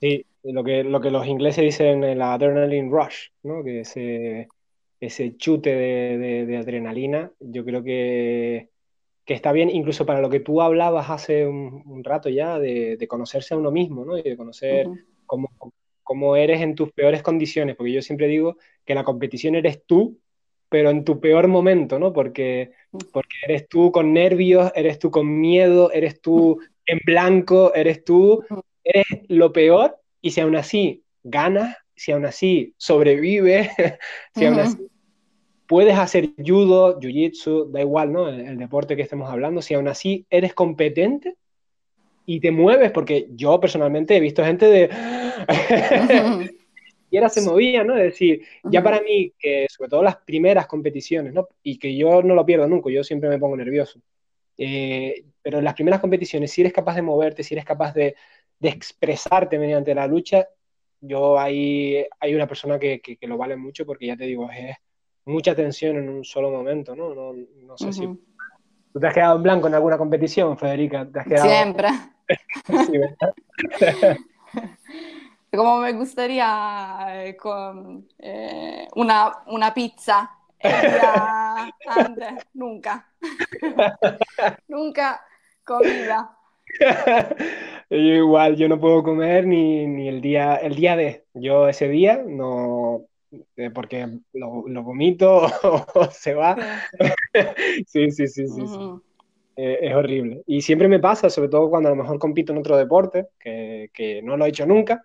[0.00, 3.64] Sí, lo que, lo que los ingleses dicen el adrenaline rush, ¿no?
[3.64, 4.48] que ese,
[5.00, 8.70] ese chute de, de, de adrenalina, yo creo que
[9.26, 13.54] que está bien incluso para lo que tú hablabas hace un, rato ya, de, conocerse
[13.54, 14.16] a uno mismo, ¿no?
[14.16, 14.86] Y de conocer
[15.26, 15.50] cómo,
[16.04, 20.20] cómo eres en tus peores condiciones, porque yo siempre digo que la competición eres tú,
[20.68, 22.12] pero en tu peor momento, ¿no?
[22.12, 22.70] Porque,
[23.12, 28.44] porque eres tú con nervios, eres tú con miedo, eres tú en blanco, eres tú,
[28.84, 33.70] eres lo peor, y si aún así ganas, si aún así sobrevives,
[34.36, 34.78] si aún así
[35.66, 38.28] puedes hacer judo, jiu-jitsu, da igual, ¿no?
[38.28, 41.36] El, deporte que estemos hablando, si aún así eres competente
[42.24, 44.90] y te mueves, porque yo personalmente he visto gente de...
[47.10, 47.96] y era se movía, ¿no?
[47.96, 51.48] Es decir, ya para mí, que sobre todo las primeras competiciones, ¿no?
[51.62, 54.00] Y que yo no lo pierdo nunca, yo siempre me pongo nervioso.
[54.58, 58.16] Eh, pero en las primeras competiciones, si eres capaz de moverte, si eres capaz de,
[58.58, 60.48] de expresarte mediante la lucha,
[61.00, 64.50] yo ahí hay una persona que, que, que, lo vale mucho porque ya te digo,
[64.50, 64.76] es,
[65.26, 67.14] mucha tensión en un solo momento, ¿no?
[67.14, 68.06] No, no sé si...
[68.92, 71.06] ¿Tú te has quedado en blanco en alguna competición, Federica?
[71.42, 71.88] Siempre.
[75.50, 80.30] Como me gustaría eh, con, eh, una, una, pizza.
[80.60, 83.06] Antes, nunca.
[84.68, 85.20] nunca
[85.64, 86.36] comida.
[87.90, 91.26] Yo igual, yo no puedo comer ni, ni, el día, el día de.
[91.34, 93.06] Yo ese día no,
[93.74, 95.42] porque lo, vomito
[95.94, 96.56] o se va.
[97.86, 98.62] sí, sí, sí, sí.
[99.56, 100.42] Eh, es horrible.
[100.46, 103.90] Y siempre me pasa, sobre todo cuando a lo mejor compito en otro deporte, que,
[103.92, 105.02] que no lo he hecho nunca.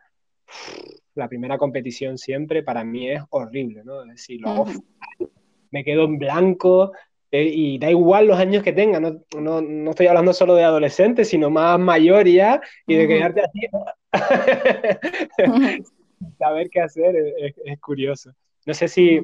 [1.16, 4.04] La primera competición siempre para mí es horrible, ¿no?
[4.04, 4.42] Es decir,
[5.72, 6.92] me quedo en blanco,
[7.32, 10.66] eh, y da igual los años que tenga, no, no, no, estoy hablando solo de
[10.66, 13.68] adolescentes, sino más mayor ya, y de quedarte así
[16.38, 18.32] saber qué hacer es, curioso.
[18.66, 19.22] No sé si,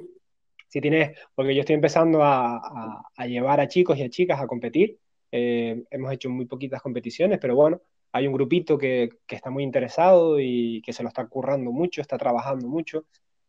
[0.68, 4.48] si, tienes, porque yo estoy empezando a, a, llevar a chicos y a chicas a
[4.48, 4.98] competir.
[5.32, 7.82] Eh, hemos hecho muy poquitas competiciones, pero bueno,
[8.12, 12.02] hay un grupito que, que, está muy interesado y que se lo está currando mucho,
[12.02, 13.06] está trabajando mucho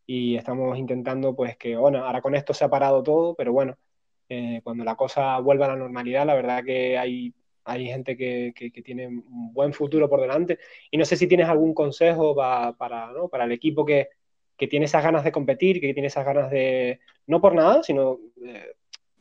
[0.07, 3.77] y estamos intentando pues que, bueno, ahora con esto se ha parado todo, pero bueno,
[4.29, 7.35] eh, cuando la cosa vuelva a la normalidad, la verdad que hay
[7.69, 8.53] hay gente que,
[8.83, 10.59] tiene un buen futuro por delante.
[10.91, 14.09] Y no sé si tienes algún consejo para, para el equipo que,
[14.57, 18.19] tiene esas ganas de competir, que tiene esas ganas de, no por nada, sino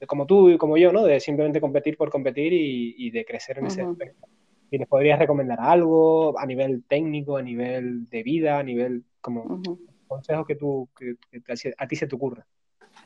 [0.07, 1.03] como tú y como yo, ¿no?
[1.03, 4.27] de simplemente competir por competir y, de crecer en ese aspecto.
[4.71, 9.61] ¿Y les podrías recomendar algo a nivel técnico, a nivel de vida, a nivel como
[10.07, 11.15] consejo que, tú, que,
[11.77, 12.45] a ti se te ocurra?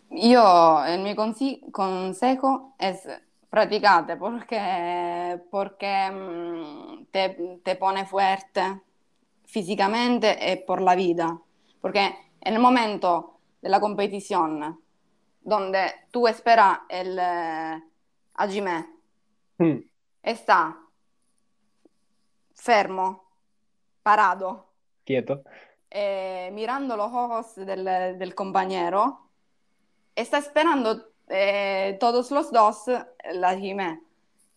[0.09, 3.07] Yo, el mi consejo es
[3.51, 8.81] practicate porque, porque mm, te, te, pone fuerte
[9.45, 11.37] físicamente y por la vida.
[11.81, 14.81] Porque en el momento de la competición,
[15.41, 17.83] donde tú esperas el eh,
[18.35, 18.87] Ajime,
[19.57, 19.77] mm.
[20.23, 20.77] está
[22.55, 23.25] fermo,
[24.01, 24.69] parado,
[25.03, 25.43] quieto,
[25.89, 27.83] eh, mirando los ojos del,
[28.17, 29.29] del compañero,
[30.15, 32.83] está esperando eh, todos los dos
[33.33, 34.01] la dime.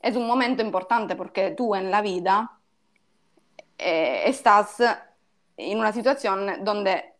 [0.01, 2.59] Es un momento importante porque tú en la vida
[3.79, 4.83] eh, estás
[5.57, 7.15] en una situación donde,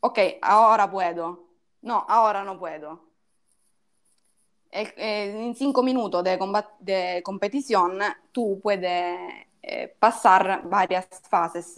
[0.00, 1.44] ok, ahora puedo,
[1.82, 3.06] no, ahora no puedo.
[4.70, 6.38] E, en cinco minutos de,
[6.80, 8.00] de competición
[8.32, 11.76] tú puedes eh, pasar varias fases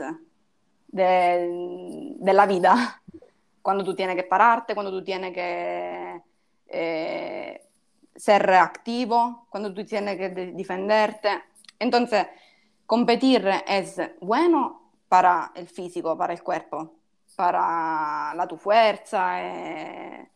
[0.88, 3.02] de, de, la vida.
[3.62, 6.22] Cuando tú tienes que pararte, cuando tú tienes que
[6.68, 7.62] eh,
[8.14, 11.28] ser activo, cuando tú tienes que defenderte.
[11.78, 12.26] Entonces,
[12.86, 16.94] competir es bueno para el físico, para el cuerpo,
[17.36, 20.28] para la tu fuerza, eh,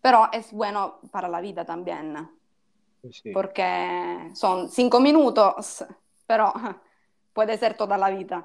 [0.00, 2.28] pero es bueno para la vida también.
[3.10, 3.30] Sí.
[3.30, 5.84] Porque son cinco minutos,
[6.26, 6.52] pero
[7.32, 8.44] puede ser toda la vida.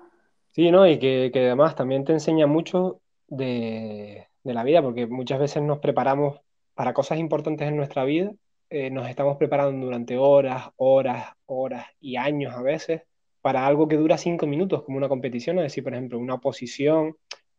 [0.52, 0.88] Sí, ¿no?
[0.88, 5.64] Y que, que además también te enseña mucho de, de, la vida, porque muchas veces
[5.64, 6.40] nos preparamos
[6.74, 8.32] para cosas importantes en nuestra vida,
[8.70, 13.04] eh, nos estamos preparando durante horas, horas, horas y años a veces
[13.42, 17.18] para algo que dura cinco minutos, como una competición, es decir, por ejemplo, una oposición,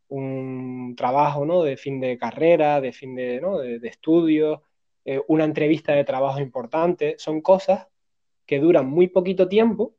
[0.08, 1.62] un trabajo ¿no?
[1.62, 3.58] de fin de carrera, de fin de, ¿no?
[3.58, 4.62] de, estudio,
[5.04, 7.86] eh, una entrevista de trabajo importante, son cosas
[8.46, 9.94] que duran muy poquito tiempo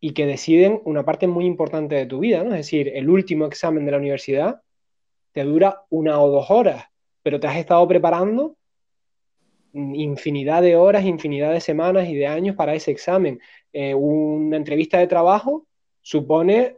[0.00, 2.50] y que deciden una parte muy importante de tu vida, ¿no?
[2.50, 4.62] Es decir, el último examen de la universidad
[5.32, 6.84] te dura una o dos horas
[7.26, 8.56] pero te has estado preparando
[9.72, 13.40] infinidad de horas, infinidad de semanas y de años para ese examen.
[13.72, 15.66] Eh, una entrevista de trabajo
[16.02, 16.76] supone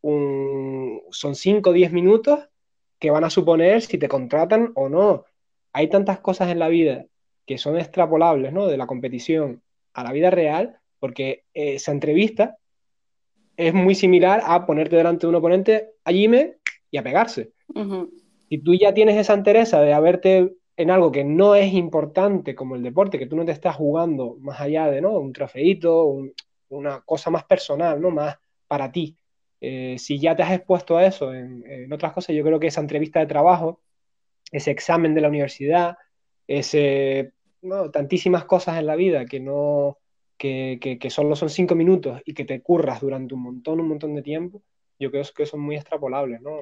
[0.00, 2.48] un, son 5 o 10 minutos
[3.00, 5.24] que van a suponer si te contratan o no.
[5.72, 7.06] Hay tantas cosas en la vida
[7.44, 8.68] que son extrapolables ¿no?
[8.68, 9.62] de la competición
[9.94, 12.56] a la vida real, porque esa entrevista
[13.56, 16.58] es muy similar a ponerte delante de un oponente, allí me
[16.88, 17.50] y a pegarse.
[18.52, 22.76] Si tú ya tienes esa entereza de haberte en algo que no es importante como
[22.76, 25.12] el deporte, que tú no te estás jugando más allá de ¿no?
[25.12, 26.18] un trofeito,
[26.68, 28.10] una cosa más personal, ¿no?
[28.10, 28.36] más
[28.68, 29.16] para ti.
[29.58, 32.82] Eh, si ya te has expuesto a eso en, otras cosas, yo creo que esa
[32.82, 33.80] entrevista de trabajo,
[34.50, 35.96] ese examen de la universidad,
[36.46, 37.32] ese,
[37.90, 39.96] tantísimas cosas en la vida que no
[40.36, 44.14] que, que, solo son cinco minutos y que te curras durante un montón, un montón
[44.14, 44.62] de tiempo,
[44.98, 46.60] yo creo que son muy extrapolables, ¿no?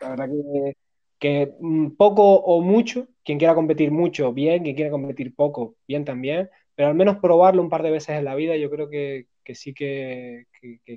[0.00, 0.74] La verdad que
[1.20, 1.52] que
[1.98, 6.88] poco o mucho, quien quiera competir mucho, bien, quien quiera competir poco, bien también, pero
[6.88, 10.46] al menos probarlo un par de veces en la vida, yo creo que, sí que,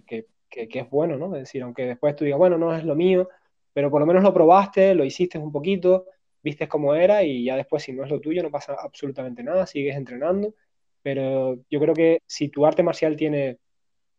[0.08, 1.36] que, es bueno, ¿no?
[1.36, 3.30] Es decir, aunque después tú digas, bueno, no es lo mío,
[3.74, 6.06] pero por lo menos lo probaste, lo hiciste un poquito,
[6.42, 9.66] viste cómo era y ya después si no es lo tuyo no pasa absolutamente nada,
[9.68, 10.56] sigues entrenando,
[11.02, 13.58] pero yo creo que si tu arte marcial tiene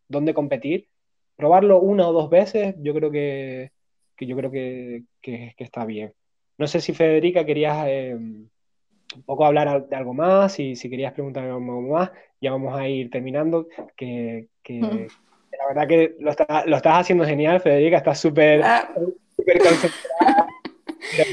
[0.07, 0.89] dónde competir,
[1.35, 3.71] probarlo una o dos veces, yo creo que,
[4.15, 6.13] que yo creo que, que, está bien.
[6.57, 11.13] No sé si Federica querías eh, un poco hablar de algo más, y si querías
[11.13, 12.11] preguntar algo más,
[12.41, 14.79] ya vamos a ir terminando, que, que
[15.59, 16.31] la verdad que lo,
[16.65, 18.89] lo, estás haciendo genial, Federica, estás súper ah.
[18.93, 20.47] concentrada.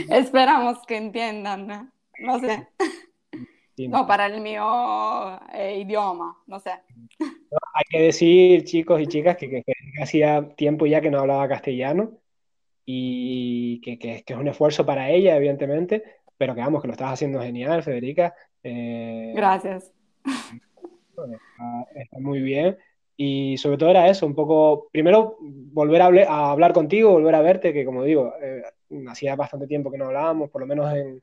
[0.10, 2.68] Esperamos que entiendan, no sé.
[3.78, 6.70] No, para el mío eh, idioma, no sé.
[6.70, 9.62] hay que decir, chicos y chicas, que, que,
[10.00, 12.21] hacía tiempo ya que no hablaba castellano
[12.84, 16.02] y que, que, es un esfuerzo para ella, evidentemente,
[16.36, 18.34] pero que vamos, que lo estás haciendo genial, Federica.
[18.62, 19.92] Eh, Gracias.
[21.94, 22.76] Está, muy bien.
[23.16, 27.72] Y sobre todo era eso, un poco, primero volver a, hablar contigo, volver a verte,
[27.72, 28.62] que como digo, eh,
[29.08, 31.20] hacía bastante tiempo que no hablábamos, por lo menos en,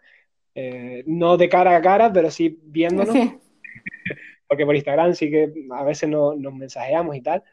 [0.56, 3.16] eh, no de cara a cara, pero sí viéndonos.
[4.48, 7.44] Porque por Instagram sí que a veces no, nos mensajeamos y tal.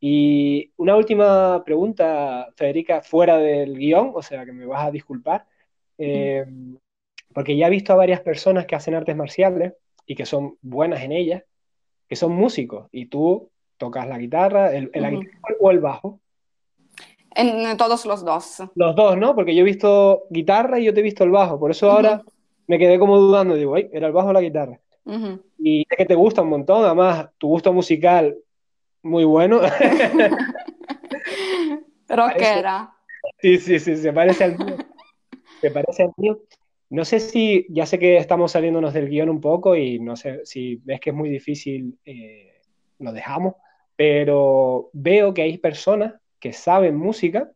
[0.00, 5.46] Y una última pregunta, Federica, fuera del guion, o sea que me vas a disculpar,
[5.98, 6.44] eh,
[7.32, 9.74] porque ya he visto a varias personas que hacen artes marciales
[10.06, 11.42] y que son buenas en ellas,
[12.08, 14.90] que son músicos, y tú tocas la guitarra, el,
[15.60, 16.20] o el bajo.
[17.34, 18.62] En todos los dos.
[18.74, 19.34] Los dos, ¿no?
[19.34, 22.22] Porque yo he visto guitarra y yo te he visto el bajo, por eso ahora
[22.66, 24.80] me quedé como dudando, digo, ay, ¿era el bajo o la guitarra?
[25.58, 28.36] Y es que te gusta un montón, además tu gusto musical
[29.06, 29.60] muy bueno.
[32.08, 32.92] Rockera.
[33.40, 34.76] Sí, sí, sí, se parece al mío.
[35.60, 36.40] Se parece al mío.
[36.90, 40.40] No sé si, ya sé que estamos saliéndonos del guion un poco y no sé
[40.44, 42.60] si ves que es muy difícil, eh,
[43.00, 43.54] lo dejamos,
[43.96, 47.50] pero veo que hay personas que saben música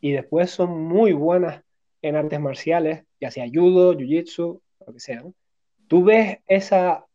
[0.00, 1.62] y después son muy buenas
[2.02, 5.22] en artes marciales, ya sea judo, jiu-jitsu, lo que sea.
[5.86, 7.06] ¿Tú ves esa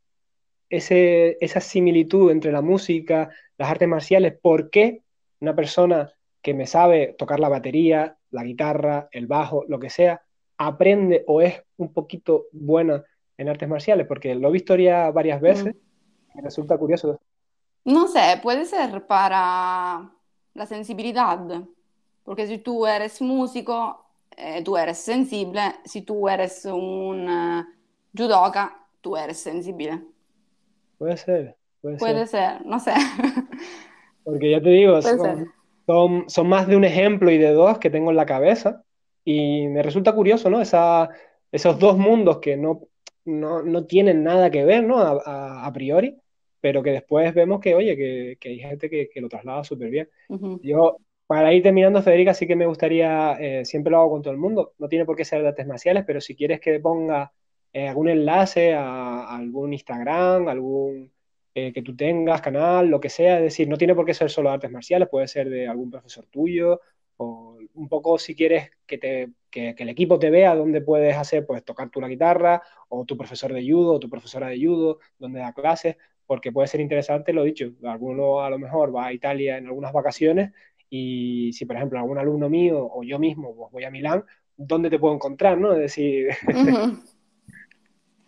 [0.69, 5.01] ese, esa similitud entre la música, las artes marciales, ¿por qué
[5.39, 6.11] una persona
[6.41, 10.21] que me sabe tocar la batería, la guitarra, el bajo, lo que sea,
[10.57, 13.03] aprende o es un poquito buena
[13.37, 14.07] en artes marciales?
[14.07, 15.75] Porque lo he visto ya varias veces,
[16.33, 17.19] me resulta curioso.
[17.85, 20.11] No sé, puede ser para
[20.53, 21.39] la sensibilidad,
[22.23, 24.05] porque si tú eres músico,
[24.35, 27.63] eh, tú eres sensible, si tú eres un uh,
[28.15, 30.01] judoka, tú eres sensible.
[30.97, 31.55] Puede ser.
[31.81, 32.65] Puede, ser.
[32.65, 32.91] no sé.
[34.23, 38.09] Porque ya te digo, son, son, más de un ejemplo y de dos que tengo
[38.09, 38.83] en la cabeza.
[39.23, 40.61] Y me resulta curioso, ¿no?
[40.61, 41.09] Esa,
[41.51, 42.81] esos dos mundos que no,
[43.25, 44.99] no, no tienen nada que ver, ¿no?
[44.99, 46.17] A, a, priori,
[46.59, 49.89] pero que después vemos que, oye, que, que hay gente que, que lo traslada súper
[49.89, 50.09] bien.
[50.61, 54.33] Yo, para ir terminando, Federica, sí que me gustaría, eh, siempre lo hago con todo
[54.33, 57.31] el mundo, no tiene por qué ser de artes marciales, pero si quieres que ponga
[57.77, 61.11] eh, algún enlace a, algún Instagram, algún
[61.53, 63.37] eh, que tú tengas, canal, lo que sea.
[63.37, 66.25] Es decir, no tiene por qué ser solo artes marciales, puede ser de algún profesor
[66.25, 66.81] tuyo
[67.17, 71.45] o un poco si quieres que, te, que, el equipo te vea dónde puedes hacer,
[71.45, 74.97] pues tocar tú la guitarra o tu profesor de judo o tu profesora de judo,
[75.19, 79.13] donde da clases, porque puede ser interesante, lo dicho, alguno a lo mejor va a
[79.13, 80.51] Italia en algunas vacaciones
[80.89, 84.25] y si por ejemplo algún alumno mío o yo mismo pues voy a Milán,
[84.55, 85.59] ¿dónde te puedo encontrar?
[85.59, 85.73] ¿no?
[85.73, 86.29] Es decir...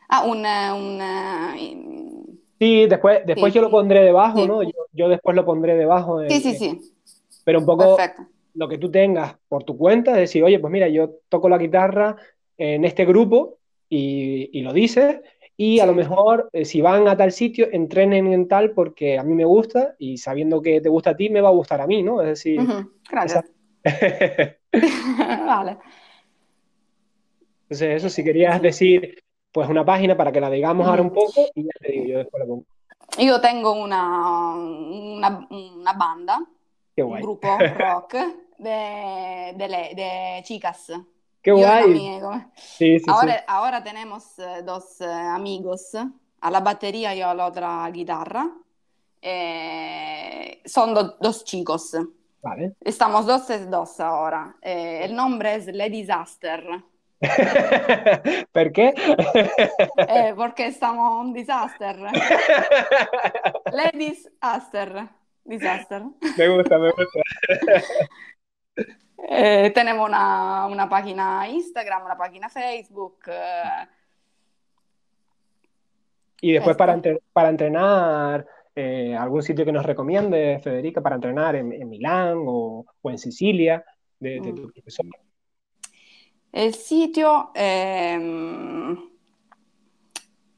[0.09, 1.55] Ah, una...
[2.59, 4.61] Sí, después, después yo lo pondré debajo, ¿no?
[4.91, 6.21] Yo, después lo pondré debajo.
[6.27, 6.79] sí, sí, sí.
[7.45, 7.97] Pero un poco
[8.55, 11.57] lo que tú tengas por tu cuenta, es decir, oye, pues mira, yo toco la
[11.57, 12.15] guitarra
[12.57, 13.57] en este grupo
[13.87, 15.21] y, lo dices,
[15.55, 19.23] y a lo mejor eh, si van a tal sitio, entrenen en tal porque a
[19.23, 21.87] mí me gusta y sabiendo que te gusta a ti, me va a gustar a
[21.87, 22.21] mí, ¿no?
[22.21, 22.59] Es decir...
[23.09, 23.45] Gracias.
[25.45, 25.77] vale.
[27.63, 29.19] Entonces, eso, si querías decir
[29.51, 32.17] pues una página para que la digamos ahora un poco y ya te digo, yo
[32.19, 32.63] después la pongo.
[33.17, 36.39] Io tengo una, una, una banda,
[36.97, 38.15] un gruppo rock
[38.59, 40.91] de, de, chicas.
[41.41, 42.19] Qué guay.
[42.55, 45.95] Sí, sí, ahora, ahora tenemos eh, dos eh, amigos.
[46.41, 48.49] A la batería y a la otra guitarra.
[49.21, 51.97] Eh, son dos chicos.
[52.41, 52.75] Vale.
[52.79, 54.55] Estamos dos y dos ahora.
[54.61, 56.83] el nombre es Le Disaster.
[58.51, 58.93] ¿Por qué?
[60.35, 61.97] porque estamos un disaster.
[63.73, 65.09] Le Disaster.
[65.43, 66.03] Disaster.
[66.37, 67.19] Me gusta, me gusta.
[69.27, 73.19] Eh, tenemos una, una, página Instagram, una página Facebook.
[73.27, 73.87] Eh.
[76.41, 76.99] Y después para,
[77.33, 82.85] para entrenar, eh, algún sitio que nos recomiende, Federica, para entrenar en, en Milán o,
[83.01, 83.83] o, en Sicilia,
[84.19, 84.71] de, de tu mm.
[84.71, 85.05] profesor.
[86.51, 88.17] El sitio, eh,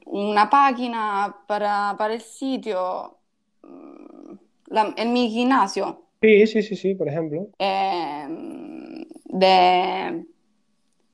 [0.06, 3.18] una página para, para el sitio,
[3.62, 4.34] mm,
[4.66, 6.06] la, en mi gimnasio.
[6.20, 7.48] Sí, sí, sí, sí, por ejemplo.
[7.58, 10.26] Eh, de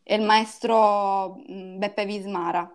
[0.04, 2.72] el maestro mm, Beppe Vismara.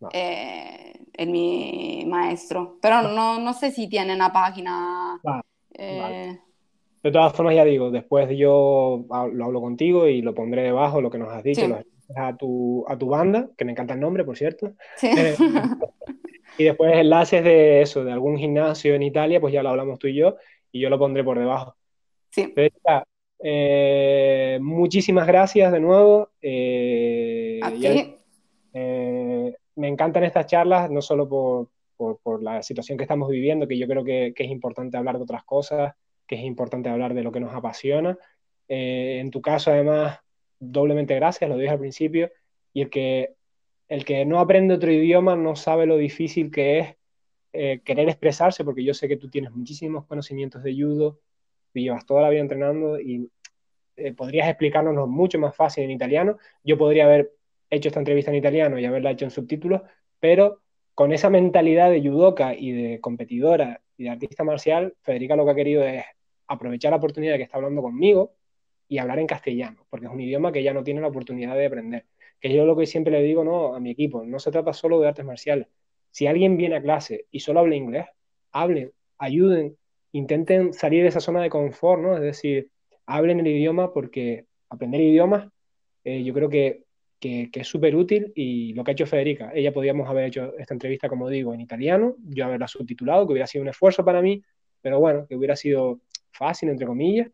[0.00, 0.08] No.
[0.12, 2.78] Eh, es mi maestro.
[2.80, 5.20] Pero no, no, sé si tiene una página.
[5.22, 5.42] Vale,
[5.74, 6.00] eh...
[6.00, 6.51] vale.
[7.02, 11.10] De todas formas, ya digo, después yo lo hablo contigo y lo pondré debajo, lo
[11.10, 12.14] que nos has dicho, sí.
[12.16, 14.74] a, tu, a tu banda, que me encanta el nombre, por cierto.
[14.96, 15.08] Sí.
[15.08, 15.34] Eh,
[16.58, 20.06] y después enlaces de eso, de algún gimnasio en Italia, pues ya lo hablamos tú
[20.06, 20.36] y yo,
[20.70, 21.74] y yo lo pondré por debajo.
[22.30, 22.52] Sí.
[22.54, 23.04] Pero ya,
[23.42, 26.30] eh, muchísimas gracias de nuevo.
[26.40, 28.16] Eh, a ti.
[28.74, 33.66] Eh, me encantan estas charlas, no solo por, por, por, la situación que estamos viviendo,
[33.66, 35.94] que yo creo que, que, es importante hablar de otras cosas,
[36.26, 38.18] que es importante hablar de lo que nos apasiona.
[38.68, 40.18] Eh, en tu caso, además,
[40.58, 42.30] doblemente gracias, lo dije al principio,
[42.72, 43.34] y el que
[43.88, 46.96] el que no aprende otro idioma no sabe lo difícil que es
[47.52, 51.20] eh, querer expresarse, porque yo sé que tú tienes muchísimos conocimientos de judo,
[51.74, 53.30] y llevas toda la vida entrenando y
[53.96, 56.38] eh, podrías explicárnoslo mucho más fácil en italiano.
[56.64, 57.32] Yo podría haber
[57.70, 59.82] hecho esta entrevista en italiano y haberla hecho en subtítulos,
[60.20, 60.60] pero
[60.94, 65.50] con esa mentalidad de judoka y de competidora y de artista marcial, Federica lo que
[65.50, 66.04] ha querido es
[66.46, 68.34] aprovechar la oportunidad de que está hablando conmigo
[68.88, 71.66] y hablar en castellano, porque es un idioma que ya no tiene la oportunidad de
[71.66, 72.04] aprender
[72.42, 73.72] que yo lo que siempre le digo ¿no?
[73.74, 75.68] a mi equipo, no se trata solo de artes marciales.
[76.10, 78.06] Si alguien viene a clase y solo habla inglés,
[78.50, 79.78] hablen, ayuden,
[80.10, 82.16] intenten salir de esa zona de confort, ¿no?
[82.16, 82.68] Es decir,
[83.06, 85.48] hablen el idioma porque aprender idiomas
[86.04, 86.82] eh, yo creo que,
[87.22, 90.74] que, es súper útil y lo que ha hecho Federica, ella podíamos haber hecho esta
[90.74, 94.42] entrevista, como digo, en italiano, yo haberla subtitulado, que hubiera sido un esfuerzo para mí,
[94.80, 96.00] pero bueno, que hubiera sido
[96.32, 97.28] fácil, entre comillas,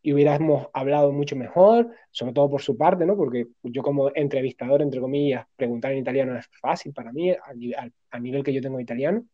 [0.00, 3.16] y hubiéramos hablado mucho mejor, sobre todo por su parte, ¿no?
[3.16, 8.44] Porque yo como entrevistador, entre comillas, preguntar en italiano es fácil para mí, a, nivel
[8.44, 9.24] que yo tengo italiano,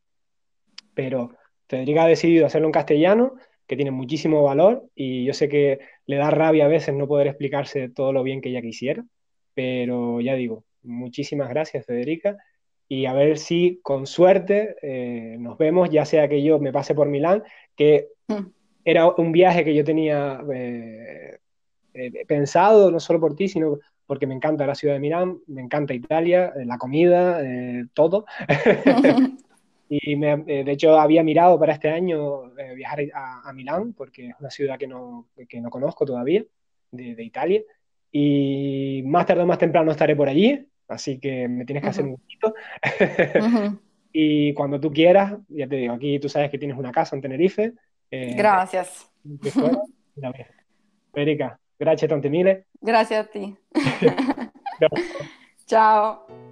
[0.95, 1.35] pero
[1.69, 3.35] Federica ha decidido hacerlo en castellano,
[3.67, 7.27] que tiene muchísimo valor, y yo sé que le da rabia a veces no poder
[7.27, 9.05] explicarse todo lo bien que ella quisiera,
[9.59, 12.37] pero ya digo, muchísimas gracias, Federica,
[12.87, 16.95] y a ver si con suerte eh, nos vemos, ya sea que yo me pase
[16.95, 17.43] por Milán,
[17.75, 18.09] que...
[18.29, 18.59] Mm
[18.91, 21.39] era un viaje que yo tenía eh,
[21.93, 25.61] eh, pensado, no solo por ti, sino porque me encanta la ciudad de Milán, me
[25.61, 27.39] encanta Italia, eh, la comida,
[27.93, 28.25] todo.
[29.91, 34.35] y me, de hecho había mirado para este año viajar a, a, Milán, porque es
[34.41, 36.43] una ciudad que no, que no conozco todavía,
[36.91, 37.61] de, de, Italia.
[38.13, 41.91] Y más tarde o más temprano estaré por allí, así que me tienes que uh
[41.91, 41.93] -huh.
[41.93, 42.49] hacer un poquito.
[42.49, 42.53] uh
[43.73, 43.79] -huh.
[44.13, 47.23] y cuando tú quieras, ya te digo, aquí tú sabes que tienes una casa en
[47.23, 47.75] Tenerife,
[48.11, 49.11] eh, Gracias.
[51.15, 52.67] Erika, grazie tante mille.
[52.81, 53.57] Grazie a ti.
[55.67, 56.27] Ciao.